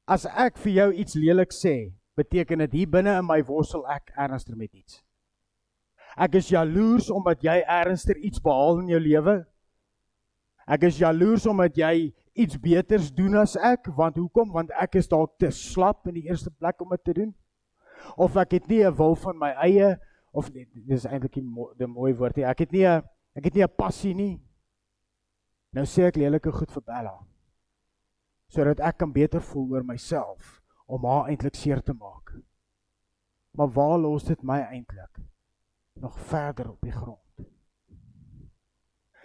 As 0.07 0.25
ek 0.25 0.57
vir 0.57 0.74
jou 0.74 0.93
iets 0.93 1.15
lelik 1.15 1.53
sê, 1.53 1.93
beteken 2.17 2.60
dit 2.65 2.72
hier 2.72 2.89
binne 2.89 3.19
in 3.19 3.25
my 3.25 3.39
worstel 3.48 3.86
ek 3.88 4.12
ernstiger 4.17 4.57
met 4.57 4.74
iets. 4.74 5.03
Ek 6.17 6.36
is 6.38 6.51
jaloers 6.53 7.10
omdat 7.10 7.41
jy 7.43 7.62
ernstiger 7.62 8.20
iets 8.22 8.41
behaal 8.43 8.84
in 8.84 8.91
jou 8.93 9.00
lewe. 9.01 9.36
Ek 10.70 10.86
is 10.88 11.00
jaloers 11.01 11.46
omdat 11.50 11.75
jy 11.77 12.13
iets 12.39 12.58
beters 12.62 13.10
doen 13.13 13.36
as 13.41 13.55
ek, 13.58 13.89
want 13.98 14.17
hoekom? 14.17 14.53
Want 14.53 14.72
ek 14.79 14.96
is 15.01 15.10
dalk 15.12 15.36
te 15.41 15.51
slap 15.51 16.08
in 16.08 16.17
die 16.22 16.27
eerste 16.29 16.51
plek 16.53 16.82
om 16.82 16.93
dit 16.96 17.03
te 17.03 17.17
doen. 17.17 17.34
Of 18.17 18.38
ek 18.38 18.60
het 18.60 18.67
nie 18.67 18.84
'n 18.84 18.96
wil 18.96 19.15
van 19.15 19.38
my 19.38 19.51
eie 19.63 19.98
of 20.34 20.51
nie, 20.53 20.65
dis 20.74 21.05
eintlik 21.05 21.34
die, 21.34 21.46
die 21.77 21.88
mooi 21.88 22.13
woord 22.13 22.36
nie. 22.36 22.46
Ek 22.46 22.60
het 22.60 22.72
nie 22.72 22.86
'n 22.86 23.03
ek 23.36 23.46
het 23.46 23.55
nie 23.55 23.63
'n 23.63 23.75
passie 23.77 24.13
nie. 24.13 24.41
Nou 25.74 25.86
sê 25.86 26.08
ek 26.08 26.17
lelike 26.17 26.51
goed 26.51 26.72
vir 26.72 26.82
Bella. 26.82 27.25
Sodat 28.48 28.79
ek 28.79 28.98
kan 28.98 29.12
beter 29.12 29.41
voel 29.41 29.72
oor 29.72 29.84
myself 29.84 30.62
om 30.86 31.05
haar 31.05 31.29
eintlik 31.29 31.55
seer 31.55 31.82
te 31.82 31.93
maak. 31.93 32.34
Maar 33.51 33.70
waar 33.70 33.98
los 33.98 34.24
dit 34.24 34.43
my 34.43 34.60
eintlik? 34.60 35.32
Nog 36.03 36.19
verder 36.29 36.69
op 36.69 36.81
die 36.83 36.91
grond. 36.91 37.19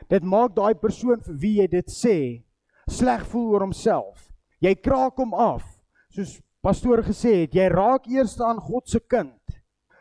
Dit 0.09 0.25
maak 0.25 0.55
daai 0.57 0.75
persoon 0.79 1.21
vir 1.27 1.41
wie 1.43 1.57
jy 1.59 1.67
dit 1.73 1.91
sê 1.93 2.19
sleg 2.89 3.27
voel 3.29 3.51
oor 3.53 3.67
homself. 3.67 4.29
Jy 4.65 4.73
kraak 4.81 5.19
hom 5.21 5.35
af. 5.35 5.65
Soos 6.15 6.39
pastoor 6.65 7.03
gesê 7.07 7.43
het, 7.43 7.55
jy 7.55 7.67
raak 7.71 8.09
eers 8.11 8.39
aan 8.41 8.63
God 8.63 8.89
se 8.89 9.01
kind 9.01 9.35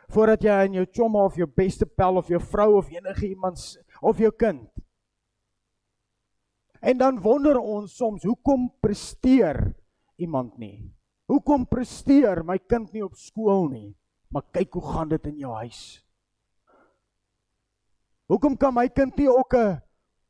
voordat 0.08 0.40
jy 0.46 0.54
aan 0.54 0.76
jou 0.78 0.86
chomma 0.96 1.26
of 1.28 1.36
jou 1.36 1.44
beste 1.52 1.84
pel 1.84 2.16
of 2.16 2.30
jou 2.32 2.40
vrou 2.40 2.78
of 2.78 2.88
enige 2.88 3.26
iemand 3.28 3.60
of 4.00 4.20
jou 4.22 4.30
kind. 4.32 4.70
En 6.80 6.96
dan 6.96 7.18
wonder 7.20 7.58
ons 7.58 7.92
soms, 7.92 8.24
hoekom 8.24 8.70
presteer 8.80 9.74
iemand 10.16 10.56
nie? 10.56 10.88
Hoekom 11.28 11.66
presteer 11.68 12.40
my 12.46 12.56
kind 12.58 12.92
nie 12.94 13.04
op 13.04 13.18
skool 13.20 13.66
nie? 13.68 13.90
Maar 14.32 14.46
kyk 14.54 14.78
hoe 14.78 14.86
gaan 14.94 15.12
dit 15.12 15.26
in 15.28 15.42
jou 15.44 15.52
huis. 15.60 15.82
Hoekom 18.28 18.56
kan 18.60 18.74
my 18.76 18.88
kind 18.88 19.16
nie 19.16 19.28
ook 19.28 19.54
'n 19.54 19.80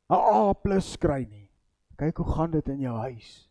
'n 0.09 0.15
A+ 0.15 0.53
kry 0.99 1.27
nie? 1.29 1.51
Kyk 1.97 2.17
hoe 2.17 2.31
gaan 2.35 2.51
dit 2.51 2.67
in 2.67 2.79
jou 2.79 2.97
huis. 2.97 3.49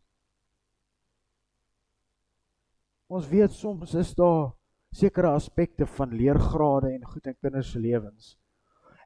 Ons 3.08 3.28
weet 3.28 3.52
soms 3.52 3.94
is 3.94 4.14
daar 4.14 4.52
sekere 4.92 5.28
aspekte 5.28 5.86
van 5.86 6.12
leergrade 6.12 6.92
en 6.92 7.04
goed 7.04 7.26
in 7.26 7.36
kinders 7.40 7.70
se 7.72 7.78
lewens. 7.78 8.38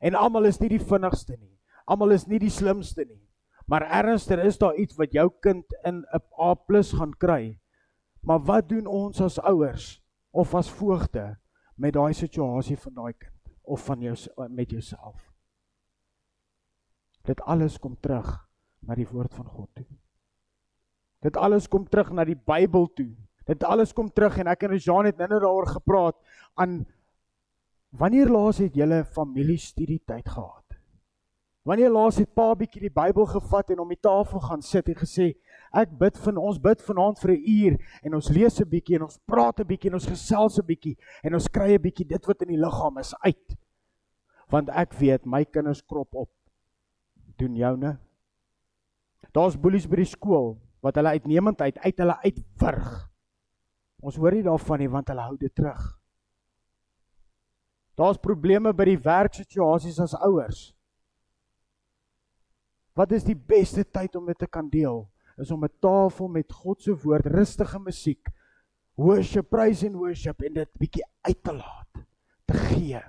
En 0.00 0.14
almal 0.14 0.44
is 0.44 0.60
nie 0.60 0.68
die 0.68 0.80
vinnigste 0.80 1.36
nie. 1.36 1.58
Almal 1.86 2.10
is 2.10 2.26
nie 2.26 2.38
die 2.38 2.50
slimste 2.50 3.04
nie. 3.04 3.28
Maar 3.66 3.82
ernstiger 3.82 4.44
is 4.44 4.58
daar 4.58 4.74
iets 4.74 4.96
wat 4.96 5.12
jou 5.12 5.30
kind 5.40 5.64
in 5.84 6.04
'n 6.12 6.22
A+ 6.38 6.54
gaan 6.98 7.14
kry 7.18 7.62
Maar 8.22 8.40
wat 8.40 8.68
doen 8.68 8.86
ons 8.86 9.20
as 9.20 9.40
ouers 9.40 9.98
of 10.30 10.54
as 10.54 10.70
voogte 10.70 11.24
met 11.74 11.96
daai 11.96 12.14
situasie 12.14 12.78
van 12.78 12.94
daai 12.94 13.12
kind 13.18 13.54
of 13.62 13.82
van 13.84 14.00
jou 14.00 14.14
met 14.48 14.70
jouself? 14.70 15.31
Dit 17.22 17.40
alles 17.40 17.78
kom 17.78 17.96
terug 18.00 18.48
na 18.80 18.94
die 18.98 19.06
woord 19.06 19.34
van 19.34 19.46
God 19.46 19.68
toe. 19.74 19.86
Dit 21.22 21.36
alles 21.38 21.68
kom 21.70 21.84
terug 21.88 22.10
na 22.10 22.24
die 22.26 22.38
Bybel 22.38 22.88
toe. 22.96 23.12
Dit 23.46 23.62
alles 23.64 23.92
kom 23.94 24.10
terug 24.10 24.38
en 24.38 24.50
ek 24.50 24.66
en 24.66 24.74
Jean 24.78 25.06
het 25.06 25.18
nou-nou 25.18 25.40
daaroor 25.42 25.70
gepraat 25.76 26.18
aan 26.54 26.82
wanneer 27.90 28.30
laas 28.32 28.58
het 28.62 28.74
julle 28.74 29.04
familie 29.04 29.58
studie 29.58 30.00
tyd 30.06 30.28
gehad? 30.28 30.62
Wanneer 31.62 31.92
laas 31.94 32.18
het 32.18 32.32
pa 32.34 32.48
bietjie 32.58 32.88
die 32.88 32.94
Bybel 32.94 33.26
gevat 33.30 33.70
en 33.70 33.84
om 33.84 33.90
die 33.92 34.00
tafel 34.02 34.42
gaan 34.42 34.62
sit 34.66 34.88
en 34.90 34.98
gesê 34.98 35.32
ek 35.78 35.92
bid 35.98 36.18
vir 36.24 36.38
ons 36.42 36.58
bid 36.60 36.82
vanaand 36.84 37.20
vir 37.22 37.30
'n 37.32 37.44
uur 37.48 37.74
en 38.02 38.14
ons 38.14 38.28
lees 38.28 38.60
'n 38.60 38.68
bietjie 38.68 38.96
en 38.96 39.06
ons 39.06 39.18
praat 39.26 39.60
'n 39.60 39.66
bietjie 39.66 39.90
en 39.90 39.94
ons 39.94 40.10
gesels 40.10 40.58
'n 40.58 40.66
bietjie 40.66 40.96
en 41.22 41.34
ons 41.34 41.48
kry 41.48 41.74
'n 41.74 41.82
bietjie 41.82 42.06
dit 42.08 42.26
wat 42.26 42.42
in 42.42 42.48
die 42.48 42.62
liggaam 42.64 42.98
is 42.98 43.14
uit. 43.22 43.56
Want 44.50 44.68
ek 44.70 44.92
weet 44.94 45.26
my 45.26 45.44
kinders 45.44 45.82
krop 45.82 46.14
op. 46.14 46.30
Doen 47.36 47.56
joune. 47.56 47.96
Daar's 49.32 49.56
boelies 49.56 49.88
by 49.88 50.02
die 50.02 50.10
skool 50.10 50.56
wat 50.82 50.98
hulle 50.98 51.14
uitnemendheid 51.16 51.78
uit 51.78 51.98
hulle 52.02 52.18
uitwurg. 52.24 52.90
Ons 54.02 54.18
hoor 54.18 54.34
nie 54.34 54.44
daarvan 54.44 54.82
nie 54.82 54.90
want 54.90 55.08
hulle 55.08 55.24
hou 55.28 55.36
dit 55.38 55.54
terug. 55.54 55.82
Daar's 57.96 58.18
probleme 58.18 58.72
by 58.74 58.84
die 58.88 58.98
werksituasies 58.98 60.00
as 60.02 60.16
ouers. 60.18 60.72
Wat 62.96 63.12
is 63.12 63.24
die 63.24 63.36
beste 63.36 63.84
tyd 63.84 64.16
om 64.16 64.26
dit 64.26 64.38
te 64.38 64.48
kan 64.50 64.68
deel? 64.68 65.06
is 65.36 65.50
om 65.50 65.64
'n 65.64 65.78
tafel 65.78 66.28
met 66.28 66.52
God 66.52 66.82
se 66.82 66.96
woord, 66.96 67.26
rustige 67.26 67.78
musiek, 67.78 68.28
worship, 68.94 69.48
praise 69.48 69.86
and 69.86 69.96
worship 69.96 70.42
en 70.42 70.52
dit 70.52 70.68
bietjie 70.78 71.04
uit 71.20 71.42
te 71.42 71.52
laat, 71.52 72.06
te 72.44 72.54
gee. 72.54 73.02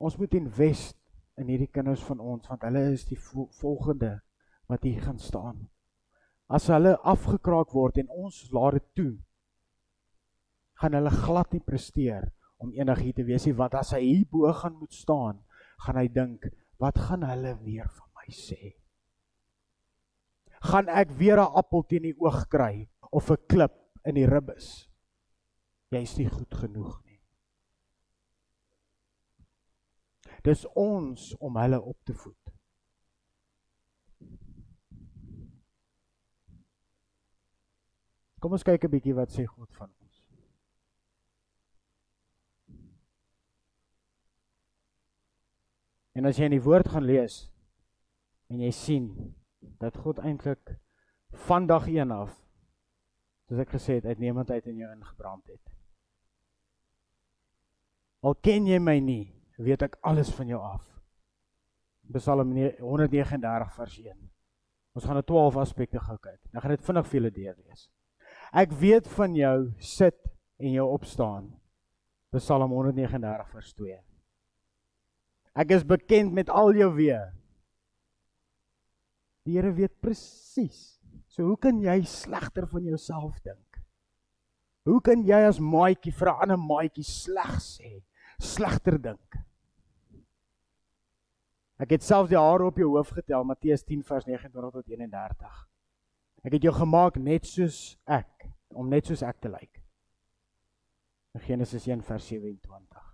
Ons 0.00 0.16
moet 0.16 0.32
invest 0.38 0.96
in 1.40 1.50
hierdie 1.52 1.68
kinders 1.72 2.02
van 2.08 2.20
ons 2.24 2.48
want 2.48 2.64
hulle 2.64 2.86
is 2.94 3.04
die 3.08 3.18
volgende 3.20 4.14
wat 4.70 4.86
hier 4.86 5.02
gaan 5.04 5.20
staan. 5.20 5.66
As 6.48 6.70
hulle 6.72 6.96
afgekraak 7.06 7.74
word 7.76 8.00
en 8.02 8.08
ons 8.24 8.38
laat 8.54 8.78
dit 8.78 8.88
toe, 9.00 9.12
gaan 10.80 10.96
hulle 10.96 11.12
glad 11.12 11.52
nie 11.52 11.62
presteer 11.64 12.30
om 12.60 12.72
enigiets 12.76 13.20
te 13.20 13.26
wees 13.28 13.46
nie 13.46 13.56
want 13.56 13.76
as 13.76 13.92
hy 13.96 14.00
hier 14.06 14.26
bo 14.32 14.50
gaan 14.56 14.78
moet 14.80 14.96
staan, 14.96 15.42
gaan 15.84 16.00
hy 16.00 16.08
dink 16.12 16.48
wat 16.80 16.96
gaan 16.96 17.26
hulle 17.28 17.54
weer 17.64 17.88
van 17.92 18.08
my 18.16 18.32
sê? 18.32 18.76
Gaan 20.60 20.88
ek 20.88 21.12
weer 21.20 21.40
'n 21.40 21.56
appel 21.60 21.84
teen 21.88 22.08
die 22.08 22.16
oog 22.20 22.48
kry 22.48 22.88
of 23.12 23.30
'n 23.30 23.44
klip 23.48 23.76
in 24.04 24.14
die 24.14 24.26
ribbes? 24.26 24.88
Jy's 25.90 26.18
nie 26.18 26.28
goed 26.28 26.54
genoeg 26.54 27.00
nie. 27.04 27.09
Dis 30.42 30.64
ons 30.74 31.36
om 31.38 31.56
hulle 31.56 31.80
op 31.80 31.98
te 32.04 32.14
voed. 32.14 32.36
Kom 38.40 38.52
ons 38.56 38.64
kyk 38.64 38.84
'n 38.84 38.90
bietjie 38.90 39.14
wat 39.14 39.30
sê 39.30 39.44
God 39.44 39.72
van 39.76 39.90
En 46.20 46.26
as 46.26 46.36
jy 46.36 46.50
in 46.50 46.56
die 46.56 46.64
woord 46.64 46.88
gaan 46.92 47.06
lees 47.08 47.46
en 48.50 48.60
jy 48.60 48.70
sien 48.74 49.10
dat 49.80 49.96
God 50.02 50.18
eintlik 50.18 50.74
van 51.46 51.68
dag 51.70 51.86
1 51.88 52.10
af 52.12 52.34
soos 53.48 53.62
ek 53.62 53.72
gesê 53.72 53.96
het 54.00 54.08
uitnemendheid 54.10 54.66
in 54.68 54.82
jou 54.82 54.90
ingebrand 54.92 55.46
het. 55.48 55.70
Al 58.20 58.36
ken 58.44 58.68
jy 58.68 58.78
my 58.82 58.98
nie, 59.00 59.30
weet 59.64 59.82
ek 59.86 59.98
alles 60.06 60.30
van 60.34 60.48
jou 60.48 60.60
af. 60.60 60.84
Psalm 62.14 62.52
139 62.80 63.72
vers 63.76 63.96
1. 64.02 64.18
Ons 64.98 65.06
gaan 65.06 65.18
na 65.20 65.22
12 65.22 65.58
aspekte 65.62 66.00
gou 66.02 66.16
kyk. 66.18 66.40
Dan 66.50 66.62
gaan 66.62 66.74
dit 66.74 66.86
vinnig 66.86 67.08
vir 67.08 67.18
julle 67.20 67.32
deurlees. 67.34 67.88
Ek 68.50 68.72
weet 68.80 69.08
van 69.14 69.34
jou 69.38 69.56
sit 69.78 70.18
en 70.58 70.72
jou 70.74 70.86
opstaan. 70.90 71.50
Psalm 72.34 72.72
139 72.74 73.52
vers 73.54 73.74
2. 73.78 73.98
Ek 75.60 75.74
is 75.74 75.86
bekend 75.86 76.34
met 76.34 76.50
al 76.50 76.74
jou 76.78 76.90
weë. 76.96 77.22
Die 79.46 79.56
Here 79.56 79.72
weet 79.74 79.96
presies. 80.02 81.00
So 81.30 81.46
hoe 81.46 81.58
kan 81.58 81.78
jy 81.82 82.00
slegter 82.06 82.66
van 82.70 82.86
jouself 82.86 83.38
dink? 83.46 83.80
Hoe 84.88 84.98
kan 85.04 85.22
jy 85.26 85.38
as 85.46 85.60
maatjie 85.62 86.12
vir 86.12 86.28
'n 86.28 86.42
ander 86.42 86.58
maatjie 86.58 87.04
sleg 87.04 87.54
sê? 87.62 88.02
Slegter 88.40 88.98
dink? 88.98 89.38
Ek 91.80 91.94
het 91.94 92.04
self 92.04 92.28
die 92.28 92.36
hare 92.36 92.66
op 92.68 92.76
jou 92.76 92.90
hoof 92.92 93.14
getel, 93.16 93.44
Matteus 93.48 93.86
10 93.88 94.02
vers 94.04 94.26
29 94.28 94.72
tot 94.74 94.90
31. 94.92 95.60
Ek 96.44 96.56
het 96.56 96.64
jou 96.66 96.74
gemaak 96.76 97.16
net 97.16 97.48
soos 97.48 97.96
ek, 98.04 98.48
om 98.76 98.90
net 98.92 99.08
soos 99.08 99.24
ek 99.24 99.40
te 99.40 99.48
lyk. 99.52 99.80
Genesis 101.46 101.86
1 101.88 102.02
vers 102.04 102.26
27. 102.28 103.06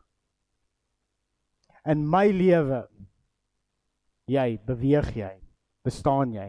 In 1.86 2.02
my 2.10 2.26
lewe 2.34 2.82
jy 4.26 4.56
beweeg 4.66 5.12
jy, 5.14 5.32
bestaan 5.86 6.34
jy. 6.34 6.48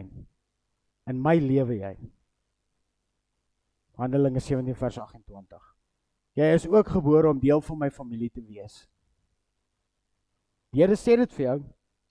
In 1.08 1.22
my 1.22 1.36
lewe 1.38 1.78
jy. 1.78 1.94
Handelinge 3.98 4.42
17 4.42 4.74
vers 4.78 4.98
28. 4.98 5.62
Jy 6.38 6.52
is 6.54 6.66
ook 6.70 6.90
gebore 6.98 7.30
om 7.30 7.38
deel 7.42 7.62
van 7.62 7.78
my 7.78 7.90
familie 7.90 8.30
te 8.30 8.42
wees. 8.42 8.86
Die 10.74 10.82
Here 10.82 10.98
sê 10.98 11.16
dit 11.18 11.32
vir 11.38 11.44
jou. 11.44 11.58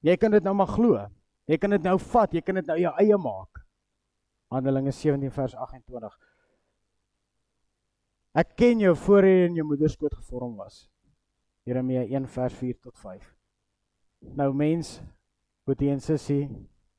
Jy 0.08 0.16
kan 0.16 0.32
dit 0.32 0.44
nou 0.46 0.54
maar 0.56 0.72
glo. 0.72 1.04
Jy 1.48 1.58
kan 1.60 1.74
dit 1.76 1.84
nou 1.84 1.98
vat, 2.00 2.34
jy 2.34 2.44
kan 2.44 2.60
dit 2.60 2.68
nou 2.70 2.78
jou 2.80 2.94
eie 3.02 3.18
maak. 3.20 3.64
Handelinge 4.52 4.94
17 4.96 5.32
vers 5.36 5.56
28. 5.56 6.16
Ek 8.38 8.54
ken 8.60 8.84
jou 8.84 8.94
voor 9.08 9.28
jy 9.28 9.48
in 9.48 9.58
jou 9.60 9.66
moeder 9.68 9.92
skoot 9.92 10.14
gevorm 10.16 10.56
was. 10.60 10.86
Jeremia 11.68 12.06
1 12.06 12.28
vers 12.32 12.56
4 12.56 12.78
tot 12.80 12.96
5. 13.02 13.26
Nou 14.40 14.52
mens, 14.56 14.98
boetie 15.68 15.90
en 15.92 16.00
sussie, 16.04 16.46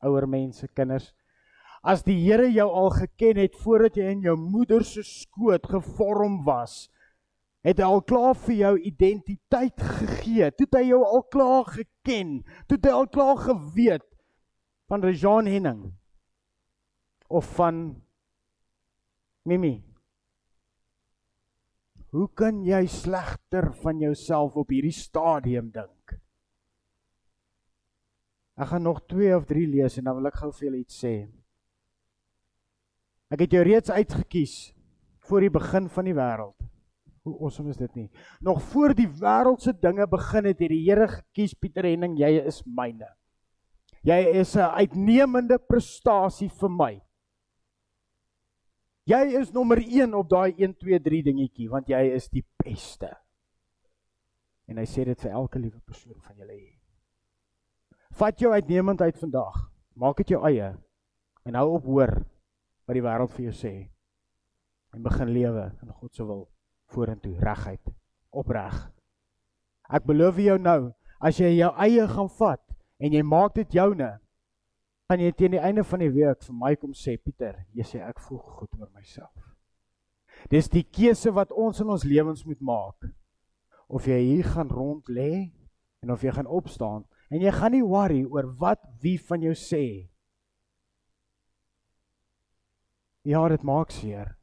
ouer 0.04 0.26
mense, 0.28 0.68
kinders, 0.76 1.12
as 1.80 2.02
die 2.04 2.18
Here 2.20 2.48
jou 2.50 2.66
al 2.68 2.90
geken 2.92 3.40
het 3.40 3.56
voordat 3.62 3.96
jy 3.96 4.10
in 4.12 4.26
jou 4.26 4.36
moeder 4.36 4.84
se 4.84 5.04
skoot 5.06 5.64
gevorm 5.70 6.42
was, 6.44 6.88
het 7.66 7.80
hy 7.80 7.86
al 7.86 8.02
klaar 8.06 8.36
vir 8.46 8.54
jou 8.54 8.74
identiteit 8.90 9.82
gegee. 9.82 10.50
Toe 10.54 10.66
het 10.68 10.78
hy 10.78 10.84
jou 10.90 11.00
al 11.04 11.24
klaar 11.32 11.66
geken. 11.72 12.38
Toe 12.66 12.78
het 12.78 12.86
hy 12.86 12.94
al 12.94 13.10
klaar 13.12 13.40
geweet 13.42 14.06
van 14.88 15.04
Rejean 15.04 15.50
Henning 15.50 15.82
of 17.28 17.48
van 17.58 17.98
Mimi. 19.48 19.76
Hoe 22.14 22.28
kan 22.32 22.62
jy 22.64 22.86
slegter 22.88 23.68
van 23.82 24.00
jouself 24.00 24.56
op 24.56 24.70
hierdie 24.72 24.94
stadium 24.96 25.68
dink? 25.74 26.14
Ek 28.58 28.72
gaan 28.72 28.86
nog 28.88 29.02
2 29.06 29.36
of 29.36 29.44
3 29.46 29.66
lees 29.70 29.98
en 30.00 30.08
dan 30.08 30.16
wil 30.18 30.30
ek 30.30 30.40
gou 30.40 30.48
vir 30.56 30.66
julle 30.66 30.80
iets 30.80 30.96
sê. 31.04 31.12
Ek 33.28 33.44
het 33.44 33.52
jou 33.54 33.60
reeds 33.66 33.92
uitgekies 33.92 34.56
voor 35.28 35.44
die 35.44 35.52
begin 35.52 35.86
van 35.92 36.08
die 36.08 36.16
wêreld. 36.16 36.56
Hoe 37.28 37.44
awesome 37.44 37.70
is 37.70 37.78
dit 37.80 37.94
nie? 37.94 38.08
Nog 38.40 38.62
voor 38.72 38.94
die 38.96 39.08
wêreldse 39.20 39.74
dinge 39.76 40.06
begin 40.08 40.48
het, 40.48 40.58
het 40.58 40.72
die 40.72 40.82
Here 40.86 41.08
gekies 41.12 41.54
Pieter 41.54 41.84
Henning, 41.84 42.16
jy 42.18 42.38
is 42.48 42.62
myne. 42.64 43.08
Jy 44.06 44.40
is 44.40 44.56
'n 44.56 44.72
uitnemende 44.78 45.58
prestasie 45.58 46.48
vir 46.48 46.70
my. 46.70 47.02
Jy 49.08 49.40
is 49.40 49.52
nommer 49.52 49.78
1 49.78 50.14
op 50.14 50.28
daai 50.28 50.54
1 50.56 50.74
2 50.76 51.00
3 51.00 51.22
dingetjie 51.22 51.68
want 51.68 51.88
jy 51.88 52.00
is 52.14 52.28
die 52.28 52.44
beste. 52.64 53.08
En 54.68 54.76
hy 54.76 54.84
sê 54.84 55.04
dit 55.04 55.20
vir 55.20 55.32
elke 55.32 55.58
liewe 55.58 55.80
persoon 55.80 56.20
van 56.20 56.36
julle 56.36 56.52
hier. 56.52 56.76
Vat 58.10 58.40
jou 58.40 58.52
uitnemendheid 58.52 59.16
vandag. 59.16 59.70
Maak 59.96 60.16
dit 60.16 60.28
jou 60.28 60.42
eie 60.44 60.76
en 61.44 61.54
hou 61.54 61.68
op 61.78 61.84
hoor 61.84 62.12
wat 62.86 62.94
die 62.94 63.04
wêreld 63.04 63.32
vir 63.32 63.44
jou 63.48 63.54
sê. 63.56 63.72
En 64.92 65.02
begin 65.02 65.32
lewe 65.32 65.64
in 65.82 65.92
God 65.92 66.14
se 66.14 66.24
wil 66.24 66.46
vorentoe 66.92 67.36
regheid 67.40 67.92
opreg. 68.30 68.76
Ek 69.88 70.04
beloof 70.08 70.40
jou 70.42 70.56
nou, 70.60 70.92
as 71.20 71.40
jy 71.40 71.54
jou 71.56 71.70
eie 71.80 72.06
gaan 72.10 72.30
vat 72.38 72.64
en 73.00 73.14
jy 73.14 73.22
maak 73.24 73.54
dit 73.56 73.76
joune, 73.78 74.10
gaan 75.08 75.22
jy 75.24 75.32
teen 75.32 75.56
die 75.56 75.62
einde 75.64 75.84
van 75.88 76.02
die 76.04 76.12
week 76.12 76.44
vir 76.44 76.56
my 76.60 76.74
kom 76.76 76.92
sê 76.96 77.16
Pieter, 77.16 77.56
jy 77.72 77.86
sê 77.86 78.02
ek 78.04 78.20
voel 78.26 78.42
goed 78.42 78.80
oor 78.80 78.90
myself. 78.92 79.32
Dis 80.52 80.68
die 80.70 80.84
keuse 80.84 81.32
wat 81.34 81.50
ons 81.50 81.80
in 81.82 81.90
ons 81.90 82.04
lewens 82.06 82.44
moet 82.46 82.60
maak. 82.62 83.08
Of 83.88 84.06
jy 84.06 84.18
hier 84.20 84.50
gaan 84.52 84.68
rond 84.70 85.08
lê 85.08 85.48
en 86.04 86.12
of 86.14 86.22
jy 86.22 86.34
gaan 86.36 86.46
opstaan 86.46 87.06
en 87.32 87.42
jy 87.42 87.52
gaan 87.52 87.74
nie 87.74 87.84
worry 87.84 88.22
oor 88.24 88.52
wat 88.60 88.84
wie 89.02 89.16
van 89.18 89.42
jou 89.42 89.56
sê. 89.56 89.84
Ja, 93.26 93.42
dit 93.50 93.64
maak 93.66 93.90
seer 93.92 94.37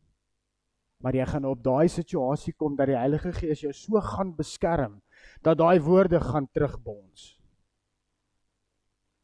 maar 1.03 1.15
jy 1.15 1.25
gaan 1.25 1.45
op 1.45 1.63
daai 1.63 1.87
situasie 1.91 2.53
kom 2.53 2.75
dat 2.75 2.87
die 2.87 2.97
Heilige 2.97 3.33
Gees 3.33 3.61
jou 3.61 3.73
so 3.73 4.01
gaan 4.01 4.35
beskerm 4.35 5.01
dat 5.43 5.57
daai 5.57 5.79
woorde 5.79 6.19
gaan 6.21 6.47
terugbons. 6.51 7.35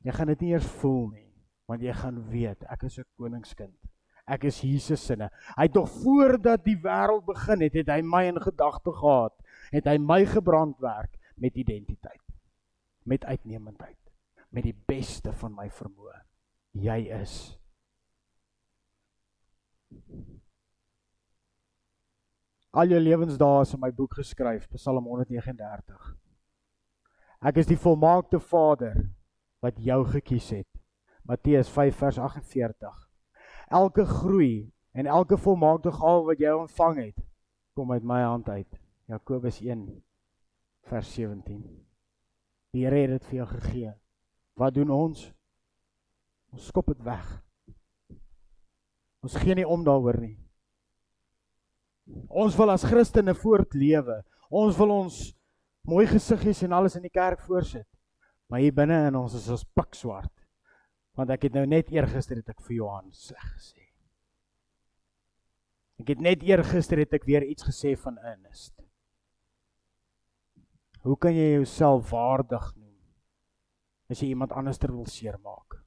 Jy 0.02 0.12
gaan 0.12 0.32
dit 0.34 0.42
nie 0.42 0.52
eers 0.54 0.68
voel 0.82 1.10
nie, 1.12 1.30
want 1.70 1.82
jy 1.82 1.94
gaan 1.94 2.24
weet 2.30 2.66
ek 2.70 2.84
is 2.84 3.00
'n 3.00 3.06
koningskind. 3.18 3.78
Ek 4.28 4.44
is 4.44 4.62
Jesus 4.62 5.06
se. 5.06 5.16
Hy 5.16 5.66
het 5.66 5.74
nog 5.74 5.90
voordat 5.90 6.64
die 6.64 6.78
wêreld 6.78 7.26
begin 7.26 7.62
het, 7.62 7.74
het 7.74 7.90
hy 7.90 8.02
my 8.02 8.26
in 8.30 8.40
gedagte 8.42 8.94
gehad. 8.94 9.34
Het 9.72 9.86
hy 9.86 9.98
my 9.98 10.26
gebrandwerk 10.26 11.18
met 11.36 11.56
identiteit, 11.56 12.22
met 13.04 13.26
uitnemendheid, 13.26 13.98
met 14.50 14.64
die 14.64 14.76
beste 14.88 15.34
van 15.34 15.56
my 15.56 15.70
vermoë. 15.70 16.22
Jy 16.72 17.00
is 17.22 17.58
Al 22.72 22.88
jou 22.88 23.00
lewensdae 23.04 23.66
is 23.66 23.74
in 23.76 23.82
my 23.84 23.90
boek 23.92 24.14
geskryf, 24.16 24.70
Psalm 24.78 25.10
139. 25.12 26.12
Ek 27.44 27.58
is 27.60 27.68
die 27.68 27.76
volmaakte 27.76 28.40
Vader 28.40 28.96
wat 29.60 29.80
jou 29.84 29.98
gekies 30.08 30.48
het. 30.56 30.70
Matteus 31.28 31.68
5 31.74 31.98
vers 32.00 32.20
48. 32.24 32.94
Elke 33.76 34.06
groei 34.08 34.72
en 34.96 35.10
elke 35.12 35.36
volmaakte 35.38 35.92
gawe 35.92 36.24
wat 36.30 36.40
jy 36.40 36.54
ontvang 36.56 37.02
het, 37.02 37.20
kom 37.76 37.92
uit 37.92 38.08
my 38.08 38.22
hand 38.24 38.48
uit. 38.50 38.80
Jakobus 39.12 39.60
1 39.60 39.84
vers 40.88 41.14
17. 41.18 41.60
Die 42.72 42.86
Here 42.86 43.02
het 43.04 43.18
dit 43.18 43.28
vir 43.34 43.42
jou 43.42 43.50
gegee. 43.52 43.92
Wat 44.56 44.78
doen 44.80 44.94
ons? 44.96 45.26
Ons 46.56 46.72
skop 46.72 46.88
dit 46.94 47.04
weg. 47.04 47.28
Ons 49.28 49.36
gee 49.44 49.60
nie 49.60 49.68
om 49.68 49.84
daaroor 49.84 50.22
nie. 50.24 50.38
Ons 52.30 52.56
wil 52.60 52.72
as 52.74 52.86
Christene 52.88 53.36
voortlewe. 53.38 54.22
Ons 54.52 54.78
wil 54.80 54.94
ons 54.96 55.22
mooi 55.88 56.06
gesiggies 56.10 56.64
en 56.66 56.76
alles 56.78 56.96
in 57.00 57.06
die 57.06 57.14
kerk 57.14 57.44
voorsit. 57.48 57.88
Maar 58.52 58.64
hier 58.66 58.76
binne 58.76 58.98
in 59.08 59.18
ons 59.20 59.36
is 59.38 59.48
ons 59.52 59.66
pikswart. 59.76 60.34
Want 61.20 61.32
ek 61.36 61.48
het 61.48 61.56
nou 61.56 61.66
net 61.68 61.92
eergister 61.92 62.40
het 62.40 62.52
ek 62.52 62.62
vir 62.68 62.78
Johan 62.82 63.12
sleg 63.16 63.48
gesê. 63.56 63.88
Ek 66.02 66.16
het 66.16 66.24
net 66.24 66.44
eergister 66.48 67.00
het 67.02 67.14
ek 67.14 67.28
weer 67.30 67.46
iets 67.46 67.68
gesê 67.68 67.94
van 68.00 68.18
Ernest. 68.26 68.74
Hoe 71.06 71.18
kan 71.18 71.34
jy 71.34 71.56
jouself 71.56 72.12
waardig 72.14 72.72
noem 72.76 72.98
as 74.12 74.22
jy 74.22 74.32
iemand 74.34 74.54
anders 74.54 74.82
ter 74.82 74.92
wil 74.94 75.08
seermaak? 75.10 75.80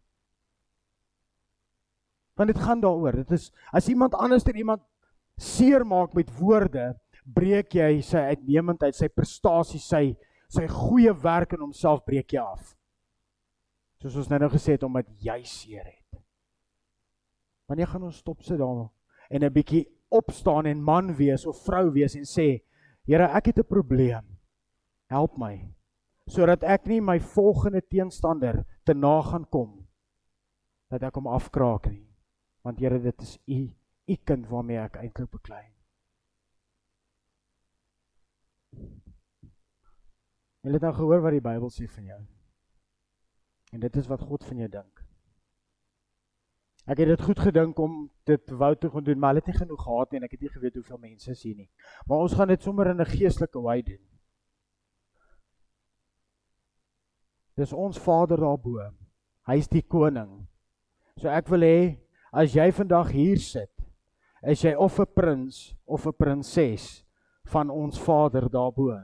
Want 2.35 2.51
dit 2.51 2.59
gaan 2.59 2.83
daaroor. 2.83 3.21
Dit 3.23 3.35
is 3.37 3.51
as 3.75 3.89
iemand 3.91 4.15
anders 4.19 4.47
ter 4.47 4.57
iemand 4.59 4.83
seermaak 5.41 6.15
met 6.15 6.31
woorde, 6.39 6.93
breek 7.25 7.75
jy 7.75 8.01
sy 8.05 8.21
uitnemendheid, 8.35 8.95
sy 8.95 9.09
prestasie, 9.09 9.81
sy 9.81 10.15
sy 10.55 10.69
goeie 10.71 11.11
werk 11.25 11.55
in 11.57 11.65
homself 11.65 12.05
breek 12.07 12.37
jy 12.37 12.43
af. 12.43 12.75
Soos 13.99 14.21
ons 14.21 14.29
nou 14.31 14.39
nou 14.39 14.51
gesê 14.53 14.77
het 14.77 14.85
omdat 14.87 15.09
jy 15.19 15.41
seer 15.49 15.87
het. 15.89 16.21
Wanneer 17.67 17.89
gaan 17.91 18.05
ons 18.07 18.21
stop 18.21 18.45
sit 18.45 18.61
daar 18.61 18.91
en 19.31 19.43
'n 19.43 19.53
bietjie 19.53 19.89
opstaan 20.11 20.67
en 20.67 20.85
man 20.85 21.17
wees 21.17 21.47
of 21.47 21.65
vrou 21.65 21.91
wees 21.91 22.15
en 22.15 22.25
sê, 22.25 22.63
Here, 23.07 23.25
ek 23.25 23.47
het 23.47 23.59
'n 23.59 23.69
probleem. 23.69 24.39
Help 25.11 25.37
my 25.39 25.75
sodat 26.27 26.63
ek 26.65 26.87
nie 26.87 27.01
my 27.01 27.19
volgende 27.21 27.83
teenstander 27.83 28.65
te 28.85 28.95
na 28.95 29.21
gaan 29.23 29.45
kom 29.45 29.87
dat 30.89 31.03
ek 31.03 31.15
hom 31.15 31.27
afkraak 31.27 31.91
nie. 31.91 32.07
Want 32.65 32.79
Here, 32.81 32.99
dit 32.99 33.23
is 33.23 33.39
u 33.47 33.75
u 34.07 34.17
kind 34.25 34.49
waarmee 34.49 34.79
ek 34.79 34.99
eintlik 35.01 35.31
beklei. 35.31 35.65
Jy 40.65 40.73
het 40.73 40.85
nou 40.85 40.95
gehoor 40.97 41.21
wat 41.21 41.37
die 41.37 41.45
Bybel 41.45 41.71
sê 41.73 41.87
van 41.93 42.07
jou. 42.09 42.21
En 43.77 43.81
dit 43.81 43.97
is 44.01 44.07
wat 44.09 44.23
God 44.25 44.45
van 44.45 44.63
jou 44.63 44.69
dink. 44.73 45.03
Ek 46.85 47.01
het 47.01 47.09
dit 47.09 47.21
goed 47.25 47.41
gedink 47.41 47.79
om 47.81 48.11
dit 48.29 48.51
wou 48.61 48.71
te 48.77 48.91
gaan 48.93 49.05
doen, 49.05 49.19
maar 49.19 49.33
hulle 49.33 49.41
het 49.45 49.53
nie 49.53 49.57
genoeg 49.57 49.83
gehad 49.83 50.11
nie 50.11 50.19
en 50.21 50.27
ek 50.27 50.35
het 50.37 50.43
nie 50.45 50.53
geweet 50.53 50.75
hoeveel 50.81 51.01
mense 51.01 51.31
is 51.33 51.43
hier 51.43 51.57
nie. 51.57 51.71
Maar 52.09 52.25
ons 52.27 52.35
gaan 52.37 52.53
dit 52.53 52.63
sommer 52.63 52.91
in 52.93 53.01
'n 53.01 53.13
geestelike 53.13 53.61
wy 53.61 53.83
doen. 53.83 54.03
Dis 57.57 57.73
ons 57.73 57.99
Vader 57.99 58.37
daarbo. 58.37 58.81
Hy's 59.47 59.69
die 59.69 59.83
koning. 59.83 60.47
So 61.17 61.29
ek 61.29 61.49
wil 61.49 61.61
hê 61.61 61.99
as 62.33 62.53
jy 62.53 62.71
vandag 62.73 63.11
hier 63.11 63.39
sit, 63.39 63.74
is 64.47 64.63
jy 64.63 64.75
of 64.75 64.99
'n 65.01 65.07
prins 65.07 65.75
of 65.87 66.07
'n 66.07 66.13
prinses 66.13 67.05
van 67.47 67.71
ons 67.71 67.99
Vader 67.99 68.49
daarbo. 68.49 69.01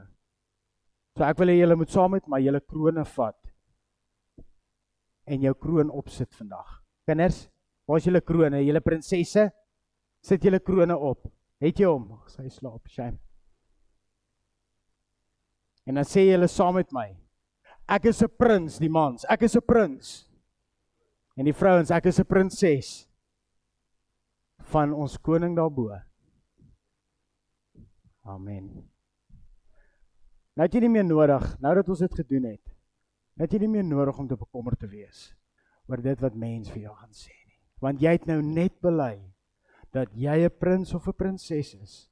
So 1.17 1.23
ek 1.23 1.37
wil 1.37 1.47
hê 1.47 1.59
julle 1.59 1.75
moet 1.75 1.89
saam 1.89 2.11
met 2.11 2.27
my 2.27 2.39
julle 2.39 2.61
krones 2.61 3.09
vat 3.09 3.37
en 5.25 5.41
jou 5.41 5.53
kroon 5.53 5.89
opsit 5.89 6.33
vandag. 6.33 6.83
Kinders, 7.05 7.49
Waar 7.91 7.99
is 7.99 8.05
julle 8.07 8.21
krones? 8.21 8.63
Julle 8.63 8.79
prinsesse? 8.79 9.49
Sit 10.23 10.45
julle 10.45 10.61
krones 10.63 10.95
op. 10.95 11.25
Het 11.59 11.81
jy 11.81 11.89
hom? 11.89 12.05
Sy 12.31 12.47
slaap, 12.47 12.87
shame. 12.87 13.17
En 15.83 15.99
dan 15.99 16.07
sê 16.07 16.23
julle 16.29 16.47
saam 16.47 16.77
met 16.79 16.93
my. 16.95 17.09
Ek 17.91 18.05
is 18.05 18.21
'n 18.23 18.29
prins, 18.29 18.77
die 18.79 18.89
mans. 18.89 19.25
Ek 19.29 19.41
is 19.43 19.57
'n 19.57 19.65
prins. 19.65 20.25
En 21.35 21.45
die 21.45 21.53
vrouens, 21.53 21.91
ek 21.91 22.05
is 22.05 22.19
'n 22.19 22.25
prinses 22.25 23.07
van 24.71 24.93
ons 24.93 25.17
koning 25.19 25.55
daarbo. 25.57 25.91
Amen. 28.23 28.69
Nou 30.55 30.67
het 30.67 30.73
jy 30.73 30.81
nie 30.85 30.95
meer 30.95 31.07
nodig 31.07 31.45
nou 31.63 31.75
dat 31.75 31.89
ons 31.89 32.03
dit 32.03 32.17
gedoen 32.23 32.51
het. 32.53 32.65
Nou 33.35 33.47
het 33.47 33.53
jy 33.53 33.61
nie 33.65 33.75
meer 33.79 33.87
nodig 33.87 34.17
om 34.19 34.27
te 34.27 34.39
bekommerd 34.39 34.79
te 34.79 34.89
wees 34.91 35.29
oor 35.89 36.01
dit 36.03 36.19
wat 36.23 36.35
mense 36.37 36.71
vir 36.71 36.85
jou 36.87 36.95
gaan 36.95 37.15
sê 37.15 37.41
want 37.81 38.01
jy 38.01 38.13
het 38.13 38.27
nou 38.29 38.39
net 38.45 38.75
bely 38.85 39.15
dat 39.91 40.11
jy 40.13 40.45
'n 40.45 40.57
prins 40.59 40.93
of 40.93 41.07
'n 41.07 41.17
prinses 41.17 41.73
is 41.73 42.09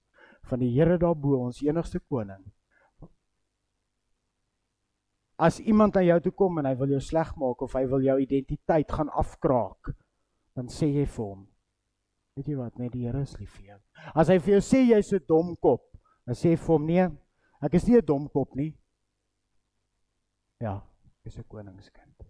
van 0.49 0.59
die 0.59 0.71
Here 0.73 0.97
daarbo 0.97 1.37
ons 1.37 1.61
enigste 1.61 1.99
koning. 1.99 2.43
As 5.37 5.59
iemand 5.59 5.95
aan 5.95 6.05
jou 6.05 6.19
toe 6.19 6.31
kom 6.31 6.57
en 6.57 6.65
hy 6.65 6.75
wil 6.75 6.89
jou 6.89 6.99
sleg 6.99 7.35
maak 7.35 7.61
of 7.61 7.73
hy 7.73 7.85
wil 7.85 8.01
jou 8.01 8.19
identiteit 8.19 8.91
gaan 8.91 9.09
afkraak, 9.09 9.95
dan 10.55 10.67
sê 10.67 10.89
jy 10.91 11.05
vir 11.05 11.25
hom: 11.25 11.47
"Weet 12.39 12.47
jy 12.47 12.55
wat, 12.55 12.77
net 12.79 12.93
die 12.95 13.03
Here 13.03 13.21
is 13.21 13.35
lief 13.35 13.51
vir 13.57 13.65
jou." 13.73 13.79
As 14.15 14.29
hy 14.31 14.37
vir 14.39 14.53
jou 14.53 14.61
sê 14.63 14.79
jy's 14.87 15.11
'n 15.13 15.25
domkop, 15.27 15.81
dan 16.25 16.35
sê 16.35 16.55
vir 16.55 16.67
hom: 16.67 16.85
"Nee, 16.85 17.09
ek 17.61 17.73
is 17.73 17.87
nie 17.87 17.97
'n 17.97 18.05
domkop 18.05 18.55
nie." 18.55 18.77
Ja, 20.61 20.77
ek 21.19 21.27
is 21.27 21.37
'n 21.37 21.43
koningskind. 21.43 22.23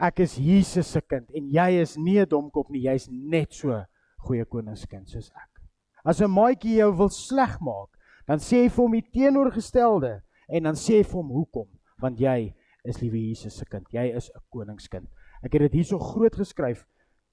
Ek 0.00 0.18
is 0.18 0.36
Jesus 0.36 0.88
se 0.88 1.00
kind 1.00 1.30
en 1.30 1.48
jy 1.48 1.80
is 1.80 1.96
nie 1.96 2.18
'n 2.18 2.28
domkop 2.28 2.70
nie, 2.70 2.82
jy's 2.82 3.08
net 3.08 3.52
so 3.52 3.84
goeie 4.26 4.44
koningskind 4.44 5.08
soos 5.08 5.30
ek. 5.30 5.62
As 6.04 6.20
'n 6.20 6.30
maatjie 6.30 6.78
jou 6.78 6.90
wil 6.96 7.08
sleg 7.08 7.60
maak, 7.60 7.96
dan 8.26 8.38
sê 8.38 8.64
jy 8.64 8.68
vir 8.68 8.82
hom 8.82 8.92
die 8.92 9.10
teenoorgestelde 9.12 10.22
en 10.48 10.62
dan 10.64 10.74
sê 10.74 10.98
jy 10.98 11.04
vir 11.04 11.22
hom 11.22 11.30
hoekom? 11.30 11.68
Want 12.00 12.18
jy 12.18 12.52
is 12.84 13.00
liewe 13.00 13.28
Jesus 13.28 13.54
se 13.54 13.64
kind. 13.64 13.86
Jy 13.92 14.16
is 14.16 14.30
'n 14.34 14.40
koningskind. 14.50 15.08
Ek 15.44 15.52
het 15.52 15.62
dit 15.62 15.72
hierso 15.72 15.98
groot 15.98 16.34
geskryf. 16.34 16.86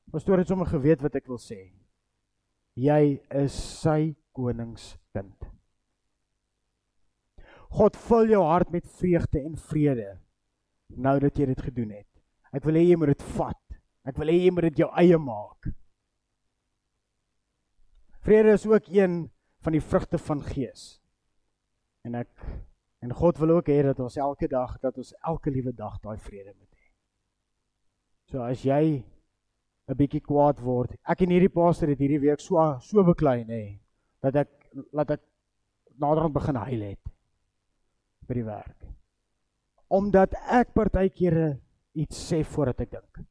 Pastoor 0.10 0.42
het 0.42 0.50
sommer 0.50 0.70
geweet 0.70 1.04
wat 1.06 1.16
ek 1.20 1.28
wil 1.30 1.38
sê. 1.42 1.60
Jy 2.80 3.20
is 3.42 3.54
sy 3.54 4.16
koningskind. 4.34 5.50
God 7.70 7.98
vul 8.08 8.32
jou 8.34 8.42
hart 8.48 8.72
met 8.74 8.88
vreugde 8.98 9.42
en 9.46 9.58
vrede 9.70 10.16
nou 10.98 11.20
dat 11.22 11.38
jy 11.38 11.46
dit 11.52 11.62
gedoen 11.62 11.92
het. 11.94 12.08
Ek 12.56 12.66
wil 12.66 12.80
hê 12.80 12.88
jy 12.88 12.98
moet 12.98 13.14
dit 13.14 13.28
vat. 13.36 13.78
Ek 14.10 14.18
wil 14.18 14.32
hê 14.32 14.40
jy 14.40 14.54
moet 14.56 14.70
dit 14.72 14.82
jou 14.82 14.90
eie 14.98 15.20
maak. 15.22 15.70
Vrede 18.26 18.56
is 18.58 18.66
ook 18.66 18.90
een 18.90 19.22
van 19.62 19.76
die 19.76 19.84
vrugte 19.84 20.18
van 20.18 20.42
Gees. 20.48 20.98
En 22.08 22.18
ek 22.18 22.32
en 23.06 23.14
God 23.16 23.38
wil 23.40 23.60
ook 23.60 23.70
hê 23.72 23.80
dat 23.86 24.00
ons 24.04 24.18
elke 24.20 24.50
dag, 24.52 24.74
dat 24.84 24.98
ons 24.98 25.14
elke 25.28 25.52
liewe 25.54 25.72
dag 25.72 26.02
daai 26.04 26.18
vrede 26.20 26.52
moet 26.52 26.74
hê. 26.74 26.88
So 28.32 28.44
as 28.44 28.66
jy 28.66 29.06
'n 29.90 29.98
bietjie 29.98 30.22
kwaad 30.22 30.60
word, 30.62 30.94
ek 31.10 31.24
en 31.26 31.34
hierdie 31.34 31.54
pastor 31.54 31.90
het 31.90 32.00
hierdie 32.00 32.22
week 32.22 32.42
so 32.44 32.62
so 32.86 33.04
beklei 33.04 33.44
nê, 33.44 33.80
dat 34.22 34.36
ek 34.36 34.52
laat 34.94 35.16
ek 35.18 35.24
naderhand 36.00 36.36
begin 36.36 36.56
huil 36.56 36.84
het 36.92 37.12
by 38.30 38.38
die 38.38 38.46
werk. 38.46 38.86
Omdat 39.90 40.36
ek 40.54 40.76
partykeere 40.78 41.58
iets 41.98 42.22
sê 42.30 42.44
voordat 42.46 42.86
ek 42.86 42.92
dink. 42.94 43.22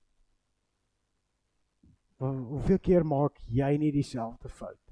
Hoeveel 2.18 2.82
keer 2.82 3.06
maak 3.06 3.38
jy 3.46 3.76
nie 3.78 3.94
dieselfde 3.94 4.50
fout 4.50 4.82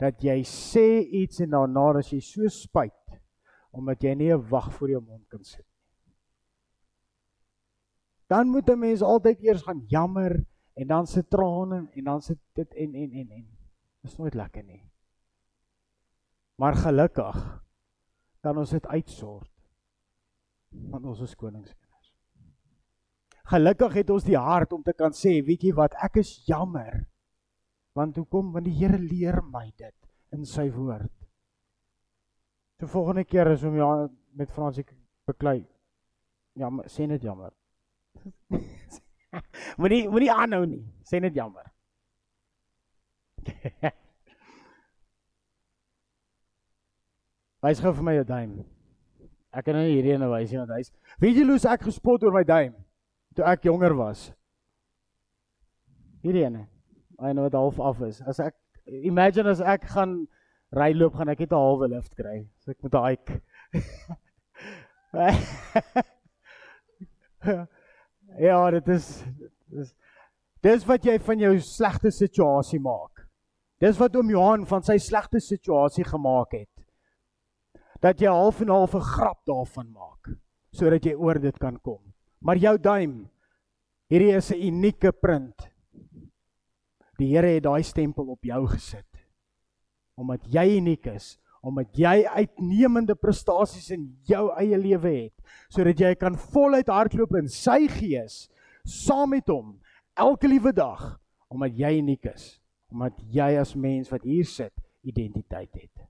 dat 0.00 0.18
jy 0.20 0.40
sê 0.44 1.00
iets 1.22 1.40
en 1.40 1.54
daarna 1.54 2.00
as 2.00 2.10
jy 2.12 2.18
so 2.20 2.48
spyt 2.50 3.14
omdat 3.74 4.02
jy 4.02 4.14
nie 4.14 4.32
'n 4.34 4.48
wag 4.50 4.72
voor 4.74 4.90
jou 4.90 5.00
mond 5.00 5.28
kan 5.28 5.42
sit 5.44 5.64
nie. 5.64 6.14
Dan 8.28 8.48
moet 8.48 8.68
'n 8.68 8.78
mens 8.78 9.02
altyd 9.02 9.40
eers 9.40 9.62
gaan 9.62 9.84
jammer 9.88 10.44
en 10.74 10.86
dan 10.90 11.06
se 11.06 11.22
trane 11.28 11.88
en 11.92 12.04
dan 12.04 12.22
se 12.22 12.36
dit 12.52 12.74
en 12.74 12.94
en 12.94 13.12
en 13.12 13.30
en. 13.30 13.46
Is 14.04 14.16
nooit 14.16 14.34
lekker 14.34 14.64
nie. 14.64 14.82
Maar 16.60 16.76
gelukkig 16.76 17.38
kan 18.40 18.58
ons 18.58 18.70
dit 18.70 18.86
uitsort. 18.86 19.50
Want 20.90 21.06
ons 21.06 21.20
is 21.20 21.34
konings. 21.38 21.74
Gelukkig 23.44 24.00
het 24.00 24.10
ons 24.10 24.24
die 24.24 24.38
hart 24.40 24.72
om 24.72 24.82
te 24.82 24.94
kan 24.96 25.12
sê, 25.12 25.36
weet 25.44 25.66
jy 25.66 25.74
wat, 25.76 25.94
ek 26.02 26.16
is 26.22 26.32
jammer. 26.48 27.04
Want 27.94 28.16
hoekom? 28.16 28.52
Want 28.54 28.66
die 28.66 28.74
Here 28.78 28.98
leer 28.98 29.42
my 29.52 29.68
dit 29.76 29.94
in 30.34 30.46
sy 30.48 30.66
woord. 30.72 31.12
So 32.80 32.90
volgende 32.90 33.24
keer 33.28 33.52
as 33.52 33.62
om 33.64 33.76
ja 33.78 33.90
met 34.34 34.50
Fransie 34.50 34.84
beklei. 35.28 35.60
Ja, 36.58 36.70
sê 36.90 37.06
net 37.06 37.22
jammer. 37.22 37.52
moenie 39.80 40.08
moenie 40.08 40.32
aanhou 40.32 40.64
nie. 40.66 40.84
Sê 41.04 41.20
net 41.20 41.34
jammer. 41.36 41.66
Wys 47.64 47.80
gou 47.80 47.92
vir 47.96 48.04
my 48.04 48.14
jou 48.18 48.24
duim. 48.28 48.56
Ek 49.54 49.64
kan 49.64 49.76
nou 49.78 49.86
hierdie 49.86 50.16
ene 50.16 50.28
wys 50.28 50.52
want 50.52 50.72
hy's 50.74 50.90
Weet 51.22 51.36
jy 51.38 51.44
hoe 51.48 51.60
ek 51.70 51.86
gespot 51.86 52.24
oor 52.24 52.34
my 52.34 52.44
duim? 52.44 52.74
toe 53.34 53.46
ek 53.50 53.66
jonger 53.66 53.94
was. 53.98 54.28
Hierdie 56.24 56.44
ene. 56.46 56.66
Hy 57.20 57.32
nou 57.34 57.44
wat 57.46 57.56
half 57.58 57.80
af 57.82 58.02
is. 58.06 58.20
As 58.28 58.40
ek 58.42 58.54
imagine 59.06 59.50
as 59.50 59.60
ek 59.60 59.88
gaan 59.94 60.12
ry 60.74 60.92
loop 60.94 61.14
gaan 61.18 61.30
ek 61.32 61.40
net 61.44 61.52
'n 61.52 61.62
halwe 61.64 61.88
lift 61.90 62.14
kry. 62.16 62.46
So 62.62 62.70
ek 62.70 62.82
moet 62.82 62.94
'n 62.94 63.04
hike. 63.08 63.34
ja, 68.38 68.70
dit 68.70 68.88
is 68.88 69.08
dis 69.70 69.94
dis 70.64 70.86
wat 70.88 71.04
jy 71.04 71.18
van 71.20 71.38
jou 71.38 71.52
slegte 71.60 72.10
situasie 72.14 72.80
maak. 72.80 73.26
Dis 73.82 73.98
wat 74.00 74.14
oom 74.16 74.30
Johan 74.32 74.64
van 74.66 74.84
sy 74.86 74.96
slegte 75.02 75.40
situasie 75.42 76.06
gemaak 76.08 76.54
het. 76.56 76.70
Dat 78.00 78.20
jy 78.20 78.32
half 78.32 78.62
en 78.64 78.72
half 78.72 78.94
'n 78.94 79.00
grap 79.00 79.44
daarvan 79.46 79.92
maak 79.92 80.32
sodat 80.74 81.04
jy 81.06 81.14
oor 81.14 81.38
dit 81.38 81.58
kan 81.58 81.76
kom. 81.78 82.00
Maar 82.42 82.56
jou 82.56 82.78
duim, 82.78 83.30
hierdie 84.10 84.34
is 84.36 84.50
'n 84.50 84.60
unieke 84.60 85.12
print. 85.12 85.70
Die 87.18 87.30
Here 87.30 87.46
het 87.46 87.62
daai 87.62 87.82
stempel 87.82 88.26
op 88.26 88.42
jou 88.42 88.66
gesit. 88.66 89.06
Omdat 90.16 90.40
jy 90.50 90.76
uniek 90.78 91.06
is, 91.06 91.38
omdat 91.64 91.96
jy 91.96 92.26
uitnemende 92.28 93.16
prestasies 93.16 93.88
in 93.94 94.10
jou 94.28 94.50
eie 94.60 94.76
lewe 94.78 95.12
het, 95.14 95.54
sodat 95.72 96.00
jy 96.00 96.12
kan 96.20 96.36
voluit 96.52 96.90
hardloop 96.92 97.32
in 97.40 97.48
sy 97.48 97.86
gees 97.88 98.44
saam 98.84 99.32
met 99.32 99.48
hom 99.48 99.78
elke 100.20 100.48
liewe 100.50 100.74
dag, 100.76 101.14
omdat 101.48 101.78
jy 101.78 101.94
uniek 102.02 102.28
is, 102.34 102.58
omdat 102.92 103.16
jy 103.32 103.54
as 103.58 103.72
mens 103.74 104.12
wat 104.12 104.26
hier 104.28 104.44
sit, 104.44 104.74
identiteit 105.08 105.72
het. 105.72 106.04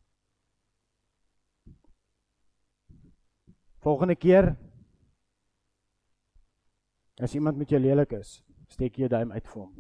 Volgende 3.84 4.16
keer 4.16 4.54
As 7.22 7.34
iemand 7.34 7.56
met 7.56 7.70
jou 7.70 7.80
lelik 7.80 8.12
is, 8.12 8.42
steek 8.68 8.96
jou 8.98 9.08
duim 9.08 9.32
uit 9.32 9.46
vir 9.46 9.60
hom. 9.60 9.74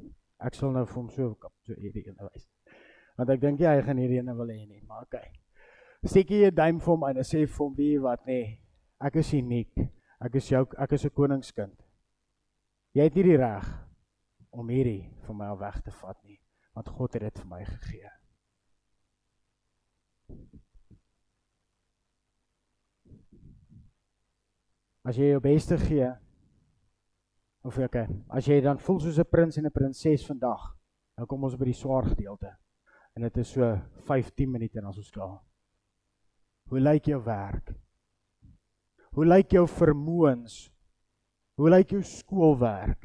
Ek 0.46 0.54
sal 0.54 0.70
nou 0.74 0.84
vir 0.86 0.98
hom 1.00 1.08
so 1.10 1.32
kap 1.40 1.54
so 1.66 1.74
hierdie 1.74 2.04
een 2.06 2.18
wys. 2.20 2.46
Want 3.18 3.32
ek 3.34 3.40
dink 3.42 3.62
jy 3.62 3.72
hy 3.74 3.80
gaan 3.86 3.98
hierdie 3.98 4.20
een 4.20 4.36
wil 4.38 4.52
hê 4.52 4.60
nie, 4.62 4.82
maar 4.86 5.02
okay. 5.08 5.32
Steek 6.04 6.30
jy 6.30 6.42
jou 6.44 6.50
duim 6.52 6.80
vir 6.80 6.92
hom 6.92 7.04
en 7.08 7.20
sê 7.24 7.44
vir 7.46 7.60
hom 7.62 7.74
wie 7.76 7.98
wat 8.02 8.26
nê. 8.28 8.40
Nee, 8.40 8.58
ek 9.00 9.16
is 9.22 9.32
uniek. 9.34 9.86
Ek 10.20 10.34
is 10.40 10.50
jou 10.50 10.66
ek 10.78 10.92
is 10.92 11.04
'n 11.04 11.10
koningskind. 11.10 11.78
Jy 12.94 13.02
het 13.02 13.14
nie 13.14 13.22
die 13.22 13.36
reg 13.36 13.66
om 14.52 14.68
hierdie 14.68 15.10
van 15.26 15.36
my 15.36 15.54
weg 15.58 15.80
te 15.82 15.90
vat 15.90 16.18
nie, 16.24 16.38
want 16.74 16.88
God 16.88 17.14
het 17.14 17.22
dit 17.22 17.38
vir 17.38 17.46
my 17.46 17.64
gegee. 17.64 18.10
As 25.04 25.16
jy 25.16 25.32
jou 25.32 25.40
beste 25.40 25.76
gee, 25.76 26.12
Of 27.64 27.78
okay, 27.80 28.04
as 28.28 28.44
jy 28.44 28.58
dan 28.60 28.76
voel 28.76 28.98
soos 29.00 29.18
'n 29.18 29.24
prins 29.24 29.56
en 29.56 29.64
'n 29.64 29.72
prinses 29.72 30.26
vandag, 30.26 30.76
nou 31.16 31.26
kom 31.26 31.44
ons 31.44 31.56
by 31.56 31.64
die 31.64 31.72
swaar 31.72 32.04
gedeelte. 32.04 32.52
En 33.16 33.22
dit 33.22 33.36
is 33.36 33.48
so 33.48 33.80
15 34.04 34.50
minute 34.50 34.78
en 34.78 34.86
ons 34.86 34.98
is 34.98 35.10
klaar. 35.10 35.40
Hoe 36.74 36.82
lyk 36.82 37.06
jou 37.06 37.20
werk? 37.22 37.68
Hoe 39.14 39.24
lyk 39.24 39.52
jou 39.54 39.62
vermoëns? 39.70 40.56
Hoe 41.54 41.70
lyk 41.70 41.92
jou 41.94 42.00
skoolwerk? 42.02 43.04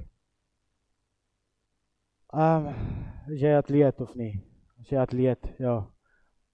Ehm, 2.33 2.71
um, 2.71 3.29
jy 3.29 3.51
atleet 3.53 4.01
of 4.01 4.15
nie? 4.17 4.31
As 4.81 4.89
jy 4.89 4.97
atleet, 4.97 5.51
ja. 5.61 5.75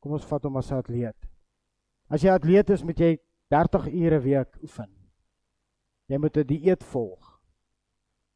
Kom 0.03 0.17
ons 0.19 0.27
vat 0.27 0.43
hom 0.43 0.59
as 0.59 0.73
'n 0.73 0.81
atleet. 0.83 1.15
As 2.11 2.21
jy 2.21 2.35
atleet 2.35 2.75
is, 2.75 2.83
moet 2.83 2.99
jy 2.99 3.13
30 3.47 3.87
ure 3.87 4.19
'n 4.19 4.23
week 4.27 4.61
oefen. 4.61 4.91
Jy 6.09 6.17
moet 6.17 6.35
'n 6.35 6.47
die 6.47 6.59
dieet 6.59 6.83
volg. 6.83 7.39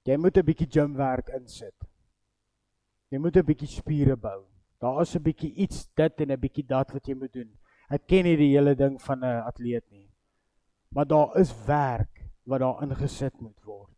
Jy 0.05 0.15
moet 0.15 0.37
'n 0.37 0.45
bietjie 0.45 0.71
gym 0.71 0.95
werk 0.95 1.27
insit. 1.35 1.75
Jy 3.11 3.19
moet 3.19 3.35
'n 3.35 3.45
bietjie 3.45 3.67
spiere 3.67 4.15
bou. 4.15 4.47
Daar 4.79 5.01
is 5.01 5.15
'n 5.15 5.23
bietjie 5.23 5.53
iets 5.53 5.89
dit 5.93 6.21
en 6.21 6.31
'n 6.31 6.39
bietjie 6.39 6.65
dat 6.65 6.93
wat 6.93 7.05
jy 7.05 7.15
moet 7.15 7.33
doen. 7.33 7.58
Ek 7.89 8.05
ken 8.07 8.25
nie 8.25 8.37
die 8.37 8.51
hele 8.53 8.75
ding 8.75 8.99
van 9.01 9.23
'n 9.23 9.43
atleet 9.49 9.85
nie. 9.91 10.09
Maar 10.93 11.05
daar 11.05 11.37
is 11.39 11.53
werk 11.65 12.23
wat 12.45 12.59
daar 12.59 12.83
ingesit 12.83 13.41
moet 13.41 13.65
word. 13.65 13.97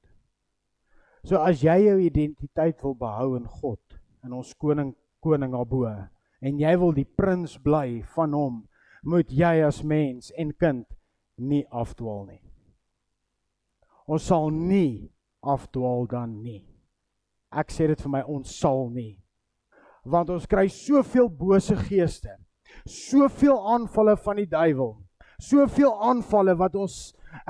So 1.23 1.37
as 1.37 1.61
jy 1.61 1.77
jou 1.85 1.99
identiteit 1.99 2.81
wil 2.81 2.95
behou 2.95 3.35
in 3.37 3.45
God, 3.45 3.81
in 4.23 4.33
ons 4.33 4.53
koning 4.53 4.95
koning 5.19 5.51
daarbo 5.53 5.85
en 6.41 6.59
jy 6.59 6.77
wil 6.77 6.91
die 6.91 7.05
prins 7.05 7.57
bly 7.61 8.01
van 8.15 8.33
hom, 8.33 8.67
moet 9.03 9.29
jy 9.29 9.61
as 9.65 9.83
mens 9.83 10.31
en 10.31 10.53
kind 10.53 10.87
nie 11.37 11.65
afdwaal 11.69 12.25
nie. 12.25 12.41
Ons 14.07 14.25
sal 14.29 14.49
nie 14.49 15.11
afdwaal 15.41 16.07
dan 16.09 16.41
nie. 16.41 16.65
Ek 17.51 17.71
sê 17.71 17.87
dit 17.87 18.01
vir 18.01 18.11
my 18.11 18.21
ons 18.25 18.49
sal 18.59 18.89
nie. 18.89 19.19
Want 20.05 20.31
ons 20.33 20.47
kry 20.49 20.67
soveel 20.73 21.29
bose 21.29 21.75
geeste. 21.87 22.33
Soveel 22.89 23.57
aanvalle 23.73 24.15
van 24.17 24.41
die 24.41 24.49
duiwel. 24.49 24.95
Soveel 25.41 25.93
aanvalle 26.09 26.55
wat 26.59 26.75
ons 26.75 26.97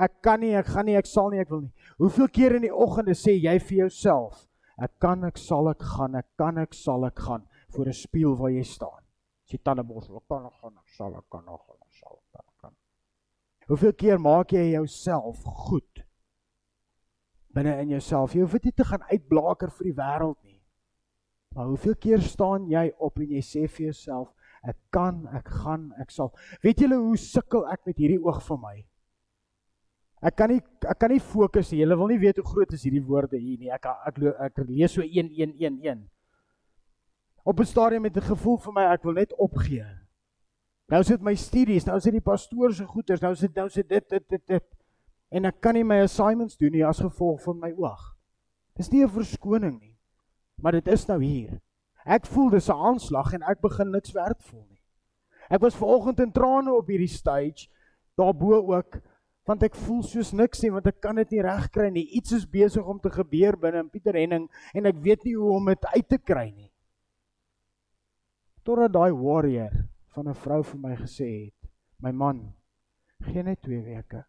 ek 0.00 0.20
kan 0.24 0.40
nie, 0.40 0.54
ek 0.56 0.70
gaan 0.72 0.86
nie, 0.88 0.96
ek 0.96 1.08
sal 1.08 1.30
nie, 1.32 1.40
ek 1.42 1.50
wil 1.52 1.64
nie. 1.66 1.72
Hoeveel 2.00 2.28
keer 2.32 2.56
in 2.56 2.66
die 2.66 2.72
oggende 2.72 3.16
sê 3.18 3.34
jy 3.36 3.56
vir 3.58 3.78
jouself, 3.84 4.46
ek 4.82 4.94
kan, 5.02 5.24
ek 5.28 5.38
sal 5.38 5.68
ek 5.70 5.82
gaan, 5.94 6.16
ek 6.18 6.28
kan, 6.40 6.60
ek 6.62 6.74
sal 6.74 7.04
ek 7.06 7.18
gaan 7.18 7.46
voor 7.74 7.88
'n 7.88 7.96
spieël 7.96 8.36
waar 8.36 8.50
jy 8.50 8.64
staan. 8.64 9.02
As 9.44 9.52
jy 9.52 9.58
tande 9.58 9.84
borsel, 9.84 10.16
ek 10.16 10.28
kan 10.28 10.42
nog 10.42 10.54
gaan, 10.60 10.74
ek 10.78 10.88
sal 10.96 11.16
ek 11.16 11.28
kan 11.30 11.44
nog 11.44 11.60
gaan, 11.66 11.80
ek 11.80 11.94
sal 12.00 12.18
ek 12.34 12.46
kan. 12.60 12.74
Hoeveel 13.68 13.92
keer 13.92 14.18
maak 14.18 14.52
jy 14.52 14.72
jouself 14.72 15.42
goed? 15.44 15.92
binne 17.54 17.74
in 17.82 17.92
jouself. 17.92 18.34
Jy 18.34 18.44
hoef 18.44 18.56
dit 18.58 18.70
nie 18.70 18.76
te 18.76 18.86
gaan 18.88 19.04
uitblaker 19.10 19.72
vir 19.76 19.88
die 19.90 19.96
wêreld 19.98 20.38
nie. 20.44 20.58
Maar 21.52 21.68
hoeveel 21.68 21.96
keer 22.00 22.22
staan 22.24 22.68
jy 22.70 22.86
op 22.96 23.20
en 23.20 23.34
jy 23.36 23.42
sê 23.44 23.66
vir 23.66 23.90
jouself, 23.90 24.30
ek 24.62 24.76
kan, 24.94 25.26
ek 25.34 25.48
gaan, 25.62 25.92
ek 26.00 26.10
sal. 26.10 26.30
Weet 26.62 26.84
julle 26.84 26.98
hoe 27.00 27.16
sukkel 27.18 27.66
ek 27.72 27.86
met 27.86 27.98
hierdie 27.98 28.20
oog 28.22 28.42
van 28.46 28.60
my? 28.62 28.76
Ek 30.22 30.36
kan 30.38 30.52
nie 30.52 30.60
ek 30.86 30.98
kan 31.02 31.10
nie 31.10 31.22
fokus 31.22 31.72
nie. 31.72 31.80
Julle 31.82 31.98
wil 31.98 32.12
nie 32.12 32.20
weet 32.22 32.38
hoe 32.38 32.46
groot 32.46 32.74
is 32.76 32.84
hierdie 32.86 33.02
woorde 33.02 33.40
hier 33.40 33.58
nie. 33.58 33.72
Ek 33.74 33.88
ek 33.90 34.20
ek, 34.22 34.28
ek 34.46 34.60
lees 34.68 34.94
so 34.94 35.02
1111. 35.02 36.04
Op 37.42 37.58
'n 37.58 37.66
stadium 37.66 38.02
met 38.02 38.16
'n 38.16 38.30
gevoel 38.30 38.58
vir 38.58 38.72
my 38.72 38.84
ek 38.92 39.02
wil 39.02 39.18
net 39.18 39.34
opgee. 39.34 39.86
Nou 40.88 41.02
sit 41.02 41.22
my 41.22 41.34
studies, 41.34 41.86
nou 41.86 41.98
sit 42.00 42.12
die 42.12 42.20
pastoor 42.20 42.72
se 42.72 42.84
goeters, 42.84 43.20
nou 43.20 43.34
sit 43.34 43.54
nou 43.56 43.68
sit 43.68 43.88
dit 43.88 44.08
dit 44.08 44.28
dit 44.28 44.46
dit 44.46 44.64
en 45.30 45.44
ek 45.44 45.60
kan 45.60 45.74
nie 45.74 45.84
my 45.84 46.02
assignments 46.02 46.56
doen 46.56 46.72
nie 46.72 46.84
as 46.84 47.00
gevolg 47.00 47.40
van 47.42 47.58
my 47.58 47.72
oog. 47.72 48.16
Dis 48.76 48.90
nie 48.92 49.02
'n 49.02 49.08
verskoning 49.08 49.80
nie. 49.80 49.96
Maar 50.62 50.72
dit 50.72 50.88
is 50.88 51.06
nou 51.08 51.22
hier. 51.22 51.60
Ek 52.04 52.26
voel 52.26 52.50
dis 52.50 52.68
'n 52.68 52.72
aanslag 52.90 53.32
en 53.32 53.42
ek 53.42 53.60
begin 53.60 53.90
niks 53.90 54.12
werd 54.12 54.42
voel 54.42 54.66
nie. 54.68 54.82
Ek 55.50 55.60
was 55.60 55.76
vanoggend 55.76 56.20
in 56.20 56.32
trane 56.32 56.72
op 56.72 56.86
hierdie 56.86 57.08
stage 57.08 57.68
daarbo 58.16 58.60
ook 58.74 59.00
want 59.44 59.62
ek 59.62 59.74
voel 59.74 60.02
soos 60.02 60.32
niks 60.32 60.62
nie 60.62 60.70
want 60.70 60.86
ek 60.86 61.00
kan 61.00 61.16
dit 61.16 61.30
nie 61.30 61.42
regkry 61.42 61.90
nie. 61.90 62.08
Iets 62.18 62.32
is 62.32 62.46
besig 62.46 62.86
om 62.86 63.00
te 63.00 63.10
gebeur 63.10 63.56
binne 63.56 63.78
in 63.78 63.90
Pieter 63.90 64.14
Henning 64.14 64.48
en 64.74 64.86
ek 64.86 64.96
weet 65.02 65.24
nie 65.24 65.34
hoe 65.34 65.56
om 65.56 65.66
dit 65.66 65.86
uit 65.86 66.08
te 66.08 66.18
kry 66.18 66.50
nie. 66.50 66.70
Totdat 68.62 68.92
daai 68.92 69.12
warrior 69.12 69.88
van 70.14 70.28
'n 70.28 70.34
vrou 70.34 70.62
vir 70.62 70.78
my 70.78 70.96
gesê 70.96 71.44
het, 71.44 71.70
my 71.98 72.12
man, 72.12 72.54
gee 73.20 73.42
net 73.42 73.62
2 73.62 73.82
weke 73.82 74.24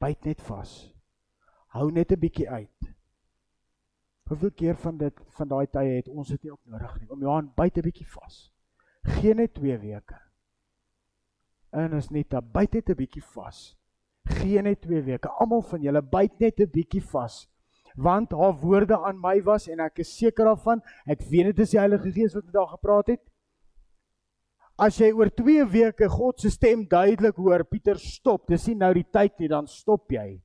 byt 0.00 0.24
net 0.24 0.42
vas. 0.42 0.92
Hou 1.72 1.90
net 1.90 2.12
'n 2.12 2.20
bietjie 2.20 2.48
uit. 2.48 2.95
Hoeveel 4.26 4.50
keer 4.50 4.76
van 4.76 4.96
dit 4.98 5.20
van 5.38 5.48
daai 5.48 5.66
tye 5.70 5.98
het 6.00 6.08
ons 6.08 6.28
dit 6.28 6.42
nie 6.42 6.52
op 6.52 6.60
nodig 6.66 6.94
nie. 7.00 7.10
Om 7.14 7.20
Johan 7.22 7.52
byt 7.54 7.76
'n 7.78 7.82
bietjie 7.86 8.06
vas. 8.10 8.52
Geen 9.02 9.36
net 9.36 9.54
2 9.54 9.78
weke. 9.78 10.18
En 11.70 11.92
is 11.92 12.10
net 12.10 12.34
'n 12.34 12.50
byt 12.52 12.72
net 12.72 12.90
'n 12.90 12.96
bietjie 12.96 13.22
vas. 13.22 13.76
Geen 14.24 14.64
net 14.64 14.80
2 14.80 15.02
weke. 15.02 15.28
Almal 15.28 15.62
van 15.62 15.80
julle 15.80 16.02
byt 16.02 16.38
net 16.38 16.60
'n 16.60 16.70
bietjie 16.70 17.02
vas. 17.02 17.48
Want 17.94 18.32
haar 18.32 18.54
woorde 18.60 18.98
aan 18.98 19.20
my 19.20 19.42
was 19.42 19.68
en 19.68 19.80
ek 19.80 19.98
is 19.98 20.16
seker 20.16 20.44
daarvan, 20.44 20.82
ek 21.06 21.20
weet 21.30 21.44
dit 21.44 21.58
is 21.58 21.70
die 21.70 21.78
Heilige 21.78 22.12
Gees 22.12 22.34
wat 22.34 22.44
met 22.44 22.54
haar 22.54 22.68
gepraat 22.68 23.06
het. 23.06 23.22
As 24.76 24.98
jy 24.98 25.12
oor 25.12 25.30
2 25.30 25.64
weke 25.64 26.08
God 26.08 26.40
se 26.40 26.50
stem 26.50 26.84
duidelik 26.88 27.36
hoor, 27.36 27.64
Pieter 27.64 27.98
stop, 27.98 28.46
dis 28.46 28.66
nie 28.66 28.74
nou 28.74 28.92
die 28.94 29.06
tyd 29.10 29.38
nie, 29.38 29.48
dan 29.48 29.66
stop 29.66 30.10
jy. 30.10 30.42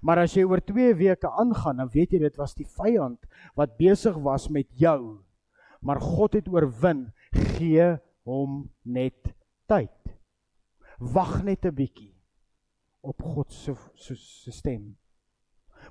Maar 0.00 0.24
as 0.24 0.34
jy 0.36 0.44
oor 0.44 0.60
2 0.60 0.94
weke 0.94 1.30
aangaan, 1.30 1.76
dan 1.76 1.90
weet 1.92 2.12
jy 2.12 2.18
dit 2.18 2.36
was 2.36 2.54
die 2.54 2.66
vyand 2.66 3.18
wat 3.54 3.76
besig 3.78 4.16
was 4.24 4.48
met 4.48 4.68
jou. 4.78 5.22
Maar 5.80 6.00
God 6.00 6.34
het 6.34 6.48
oorwin, 6.48 7.12
gee 7.32 7.96
hom 8.26 8.70
net 8.82 9.34
tyd. 9.70 9.92
Wag 10.98 11.42
net 11.44 11.64
'n 11.66 11.74
bietjie 11.74 12.14
op 13.02 13.22
God 13.22 13.52
se 13.52 13.74
se 13.94 14.50
stem. 14.50 14.96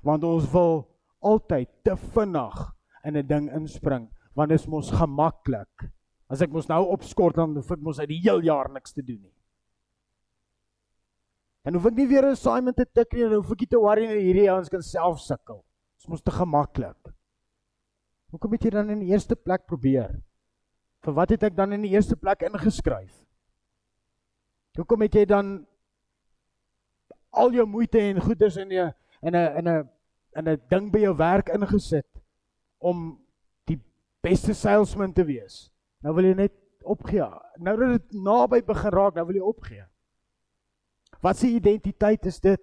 Want 0.02 0.24
ons 0.24 0.50
wil 0.52 0.84
altyd 1.20 1.68
te 1.84 1.96
vinnig 1.96 2.56
in 3.04 3.16
'n 3.16 3.26
ding 3.26 3.52
inspring, 3.52 4.10
want 4.34 4.48
dit 4.48 4.60
is 4.60 4.66
mos 4.66 4.90
gemaklik. 4.90 5.90
As 6.28 6.42
ek 6.42 6.50
mos 6.50 6.68
nou 6.68 6.84
opskort 6.90 7.36
dan 7.36 7.54
hoef 7.54 7.70
ek 7.70 7.80
mos 7.80 7.98
uit 7.98 8.08
die 8.08 8.20
heel 8.20 8.42
jaar 8.42 8.70
niks 8.72 8.92
te 8.92 9.02
doen 9.02 9.22
nie. 9.22 9.35
En 11.66 11.74
hoef 11.74 11.88
ek 11.90 11.96
nie 11.98 12.06
weer 12.06 12.22
'n 12.22 12.36
assignment 12.36 12.76
te 12.76 12.86
tik 12.86 13.12
nie, 13.12 13.22
dan 13.22 13.40
hoef 13.40 13.50
ek 13.52 13.60
nie 13.60 13.72
te 13.74 13.78
worry 13.82 14.06
nie 14.06 14.22
hierdie 14.22 14.50
ouens 14.50 14.68
kan 14.70 14.82
self 14.82 15.18
sukkel. 15.20 15.64
Dit 15.96 16.04
is 16.04 16.08
mos 16.08 16.22
te 16.22 16.30
gemaklik. 16.30 17.12
Hoekom 18.30 18.52
het 18.52 18.62
jy 18.62 18.70
dan 18.70 18.90
in 18.90 19.00
die 19.00 19.10
eerste 19.10 19.34
plek 19.34 19.66
probeer? 19.66 20.22
Vir 21.02 21.12
wat 21.12 21.30
het 21.30 21.42
ek 21.42 21.56
dan 21.56 21.72
in 21.72 21.82
die 21.82 21.90
eerste 21.90 22.16
plek 22.16 22.42
ingeskryf? 22.42 23.24
Hoekom 24.76 25.02
het 25.02 25.14
jy 25.14 25.24
dan 25.24 25.66
al 27.30 27.52
jou 27.52 27.66
moeite 27.66 27.98
en 27.98 28.20
goeders 28.20 28.56
in 28.56 28.68
'n 28.68 28.94
in 29.22 29.34
'n 29.34 29.56
in 29.58 29.68
'n 29.68 29.88
in 30.36 30.48
'n 30.48 30.60
ding 30.68 30.92
by 30.92 30.98
jou 30.98 31.16
werk 31.16 31.48
ingesit 31.48 32.22
om 32.78 33.18
die 33.66 33.80
beste 34.22 34.54
salesman 34.54 35.12
te 35.12 35.24
wees? 35.24 35.70
Nou 36.02 36.14
wil 36.14 36.24
jy 36.24 36.34
net 36.34 36.52
opgee. 36.82 37.26
Nou 37.58 37.76
dat 37.76 37.88
dit 37.88 38.22
naby 38.22 38.62
begin 38.62 38.90
raak, 38.90 39.14
nou 39.14 39.26
wil 39.26 39.34
jy 39.34 39.42
opgee. 39.42 39.84
Wat 41.20 41.36
se 41.36 41.48
identiteit 41.48 42.26
is 42.26 42.40
dit? 42.40 42.62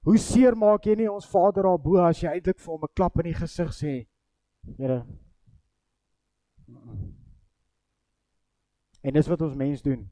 Hoe 0.00 0.18
seer 0.18 0.56
maak 0.56 0.86
jy 0.88 0.94
nie 0.96 1.10
ons 1.10 1.28
Vader 1.28 1.66
daarbo 1.68 1.98
as 2.00 2.22
jy 2.22 2.30
eintlik 2.32 2.58
vir 2.58 2.72
hom 2.72 2.84
'n 2.84 2.94
klap 2.96 3.18
in 3.20 3.28
die 3.28 3.36
gesig 3.36 3.72
sê? 3.76 4.06
Here. 4.78 5.04
En 9.02 9.12
dis 9.12 9.28
wat 9.28 9.42
ons 9.42 9.54
mens 9.54 9.82
doen. 9.82 10.10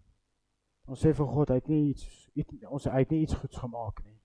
Ons 0.88 1.04
sê 1.04 1.12
vir 1.12 1.26
God, 1.26 1.48
hy 1.48 1.54
het 1.54 1.68
nie 1.68 1.90
iets, 1.90 2.30
iets 2.34 2.64
ons 2.68 2.84
hy 2.84 2.98
het 2.98 3.10
nie 3.10 3.22
iets 3.22 3.34
goeds 3.34 3.56
gemaak 3.56 4.04
nie. 4.04 4.16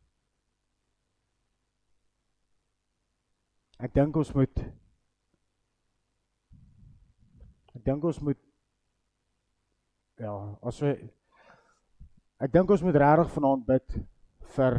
Ek 3.84 3.94
dink 3.94 4.16
ons 4.16 4.34
moet 4.34 4.64
Ek 7.74 7.82
dink 7.84 8.04
ons 8.04 8.20
moet 8.22 8.38
ja, 10.22 10.34
as 10.62 10.80
we 10.82 10.94
ek 12.44 12.52
dink 12.52 12.72
ons 12.76 12.84
moet 12.84 12.98
regtig 13.00 13.32
vanaand 13.38 13.66
bid 13.68 13.98
vir 14.58 14.78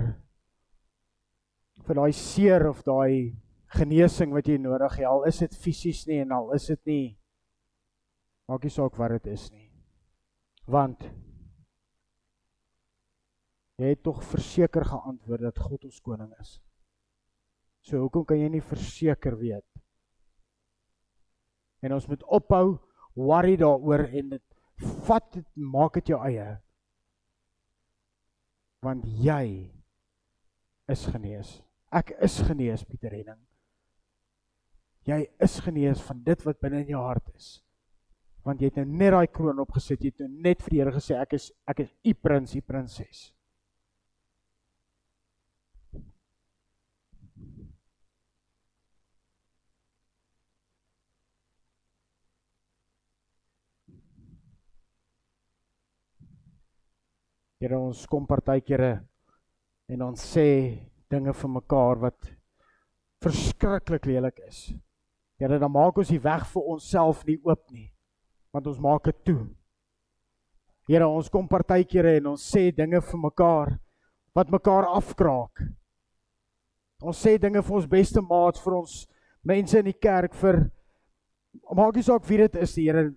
vir 1.84 1.98
daai 1.98 2.12
seer 2.16 2.66
of 2.68 2.82
daai 2.84 3.36
genesing 3.74 4.32
wat 4.36 4.48
jy 4.48 4.58
nodig 4.60 4.98
het. 4.98 5.06
Al 5.08 5.24
is 5.28 5.40
dit 5.42 5.56
fisies 5.58 6.04
nie 6.08 6.20
en 6.22 6.32
al 6.32 6.52
is 6.56 6.68
dit 6.70 6.80
nie 6.88 7.04
maak 8.48 8.64
nie 8.64 8.72
saak 8.72 8.96
wat 9.00 9.16
dit 9.16 9.30
is 9.32 9.48
nie. 9.52 9.70
Want 10.68 11.06
jy 13.80 13.94
het 13.94 14.04
tog 14.04 14.20
verseker 14.28 14.84
geantwoord 14.86 15.48
dat 15.48 15.64
God 15.64 15.88
ons 15.88 16.02
koning 16.04 16.30
is. 16.40 16.58
So 17.84 18.00
hoekom 18.04 18.24
kan 18.28 18.40
jy 18.40 18.52
nie 18.52 18.64
verseker 18.64 19.36
weet 19.40 19.66
en 21.84 21.92
ons 21.92 22.06
moet 22.08 22.22
ophou 22.32 22.78
worry 23.12 23.58
daaroor 23.60 24.06
en 24.08 24.36
dit 24.36 24.44
vat 25.08 25.26
dit 25.36 25.48
maak 25.60 25.98
dit 26.00 26.14
jou 26.14 26.20
eie 26.24 26.46
want 28.84 29.06
jy 29.24 29.44
is 30.92 31.06
genees 31.08 31.56
Ek 31.94 32.10
is 32.26 32.40
genees, 32.42 32.82
Pieter 32.82 33.12
Henning. 33.14 33.38
Jy 35.06 35.20
is 35.44 35.60
genees 35.62 36.00
van 36.02 36.24
dit 36.26 36.40
wat 36.46 36.58
binne 36.64 36.80
in 36.82 36.94
jou 36.94 37.02
hart 37.04 37.28
is. 37.36 37.60
Want 38.44 38.60
jy 38.60 38.70
het 38.72 38.80
nou 38.80 38.86
net 38.88 39.14
daai 39.14 39.28
kroon 39.30 39.62
opgesit, 39.62 40.02
jy 40.02 40.10
het 40.10 40.24
nou 40.24 40.42
net 40.48 40.64
vir 40.64 40.74
die 40.74 40.80
Here 40.82 40.94
gesê 40.96 41.16
ek 41.20 41.36
is 41.38 41.50
ek 41.70 41.84
is 41.84 41.92
u 42.02 42.14
prins, 42.18 42.56
u 42.56 42.62
prinses. 42.64 43.28
Here 57.64 57.78
ons 57.80 58.02
kom 58.12 58.26
partykeere 58.28 58.98
en 59.88 60.02
ons 60.04 60.20
sê 60.20 60.48
dinge 61.08 61.32
vir 61.32 61.48
mekaar 61.48 61.96
wat 62.02 62.26
verskriklik 63.24 64.04
lelik 64.04 64.42
is. 64.44 64.74
Here 65.40 65.56
dan 65.56 65.72
maak 65.72 65.96
ons 65.96 66.10
die 66.12 66.20
weg 66.20 66.44
vir 66.50 66.66
onsself 66.74 67.22
nie 67.24 67.38
oop 67.40 67.62
nie. 67.72 67.86
Want 68.52 68.68
ons 68.68 68.82
maak 68.84 69.08
dit 69.08 69.22
toe. 69.30 69.38
Here 70.92 71.08
ons 71.08 71.32
kom 71.32 71.48
partykeere 71.48 72.18
en 72.18 72.34
ons 72.34 72.44
sê 72.52 72.66
dinge 72.68 73.00
vir 73.00 73.22
mekaar 73.22 73.72
wat 74.36 74.52
mekaar 74.52 74.90
afkraak. 74.98 75.64
Ons 77.00 77.24
sê 77.24 77.38
dinge 77.40 77.64
vir 77.64 77.78
ons 77.80 77.88
beste 77.88 78.20
maats, 78.20 78.60
vir 78.60 78.76
ons 78.82 79.00
mense 79.40 79.80
in 79.80 79.88
die 79.88 79.96
kerk 79.96 80.36
vir 80.36 80.66
maak 81.72 81.96
nie 81.96 82.04
saak 82.04 82.28
wie 82.28 82.44
dit 82.44 82.60
is, 82.60 82.76
die 82.76 82.90
Here 82.90 83.08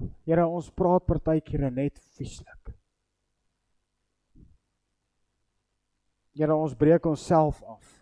Here 0.00 0.46
ons 0.46 0.70
praat 0.74 1.04
partykeer 1.06 1.68
net 1.70 2.00
vieslik. 2.16 2.72
Here 6.34 6.54
ons 6.56 6.74
breek 6.74 7.06
onsself 7.06 7.60
af. 7.62 7.92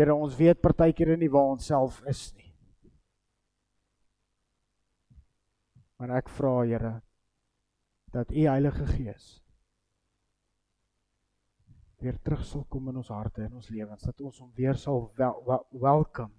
Here 0.00 0.14
ons 0.16 0.36
weet 0.38 0.62
partykeer 0.64 1.12
nie 1.20 1.28
waar 1.28 1.52
ons 1.52 1.66
self 1.68 2.00
is 2.08 2.30
nie. 2.38 2.48
Maar 6.00 6.16
ek 6.22 6.32
vra 6.32 6.54
Here 6.64 6.94
dat 8.10 8.32
u 8.32 8.46
Heilige 8.48 8.86
Gees 8.94 9.26
weer 12.00 12.16
terug 12.24 12.40
sal 12.48 12.64
kom 12.72 12.88
in 12.88 12.96
ons 12.96 13.12
harte 13.12 13.44
en 13.44 13.58
ons 13.60 13.68
lewens 13.68 14.02
dat 14.08 14.22
ons 14.24 14.38
hom 14.40 14.48
weer 14.56 14.78
sal 14.80 15.10
wel, 15.18 15.36
wel, 15.46 15.66
welkom 15.84 16.32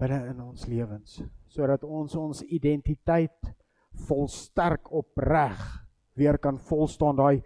binne 0.00 0.20
in 0.30 0.40
ons 0.44 0.66
lewens 0.68 1.20
sodat 1.48 1.84
ons 1.84 2.14
ons 2.20 2.42
identiteit 2.42 3.52
volsterk 4.08 4.92
opreg 4.92 5.60
weer 6.16 6.38
kan 6.38 6.58
vol 6.68 6.86
staan 6.88 7.16
daai 7.16 7.42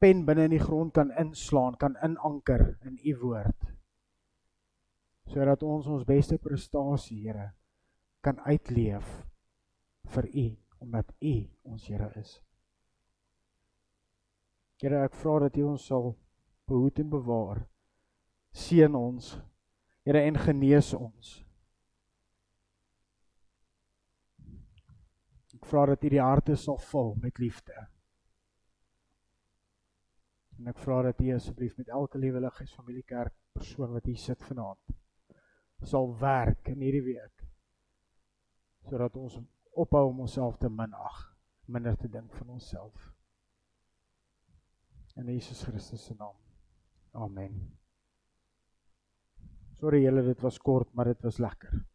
pen 0.00 0.24
binne 0.28 0.48
in 0.48 0.56
die 0.56 0.62
grond 0.62 0.94
kan 0.96 1.12
inslaan 1.20 1.76
kan 1.80 1.96
inanker 2.04 2.66
in 2.88 2.98
u 3.04 3.16
woord 3.24 3.70
sodat 5.30 5.62
ons 5.62 5.86
ons 5.86 6.06
beste 6.06 6.38
prestasie 6.42 7.20
Here 7.22 7.50
kan 8.24 8.40
uitleef 8.44 9.06
vir 10.14 10.26
u 10.26 10.46
omdat 10.80 11.12
u 11.20 11.34
ons 11.62 11.86
Here 11.86 12.08
is. 12.16 12.40
Here 14.80 15.04
ek 15.04 15.14
vra 15.20 15.38
dat 15.44 15.56
u 15.60 15.66
ons 15.74 15.86
sal 15.86 16.14
behoed 16.68 16.98
en 17.02 17.10
bewaar 17.12 17.62
seën 18.56 18.94
ons 18.96 19.36
Here 20.10 20.24
en 20.26 20.38
genees 20.42 20.90
ons 20.96 21.36
Ek 25.54 25.68
vra 25.70 25.84
dat 25.92 26.02
U 26.02 26.10
die 26.10 26.22
harte 26.22 26.56
sal 26.58 26.80
vul 26.82 27.12
met 27.22 27.38
liefde. 27.38 27.76
En 30.58 30.70
ek 30.72 30.80
vra 30.82 30.96
dat 31.06 31.20
U 31.22 31.28
asseblief 31.34 31.76
met 31.78 31.92
elke 31.94 32.18
lieweliges 32.18 32.74
familiekerk 32.74 33.36
persoon 33.54 33.92
wat 33.94 34.08
hier 34.10 34.18
sit 34.18 34.42
vanaand 34.48 34.96
sal 35.92 36.10
werk 36.18 36.72
in 36.74 36.82
hierdie 36.82 37.06
week 37.06 37.46
sodat 38.90 39.16
ons 39.16 39.38
ophou 39.78 40.08
om 40.08 40.24
onsself 40.26 40.56
te 40.58 40.68
minag, 40.72 41.20
minder 41.70 41.94
te 41.96 42.08
dink 42.10 42.32
van 42.40 42.56
onsself. 42.56 43.10
In 45.14 45.30
Jesus 45.30 45.62
Christus 45.62 46.08
se 46.08 46.16
naam. 46.18 46.34
Amen. 47.12 47.79
Sorry 49.80 50.02
julle, 50.04 50.20
dit 50.26 50.42
was 50.44 50.58
kort, 50.60 50.90
maar 50.92 51.08
dit 51.08 51.22
was 51.24 51.38
lekker. 51.40 51.89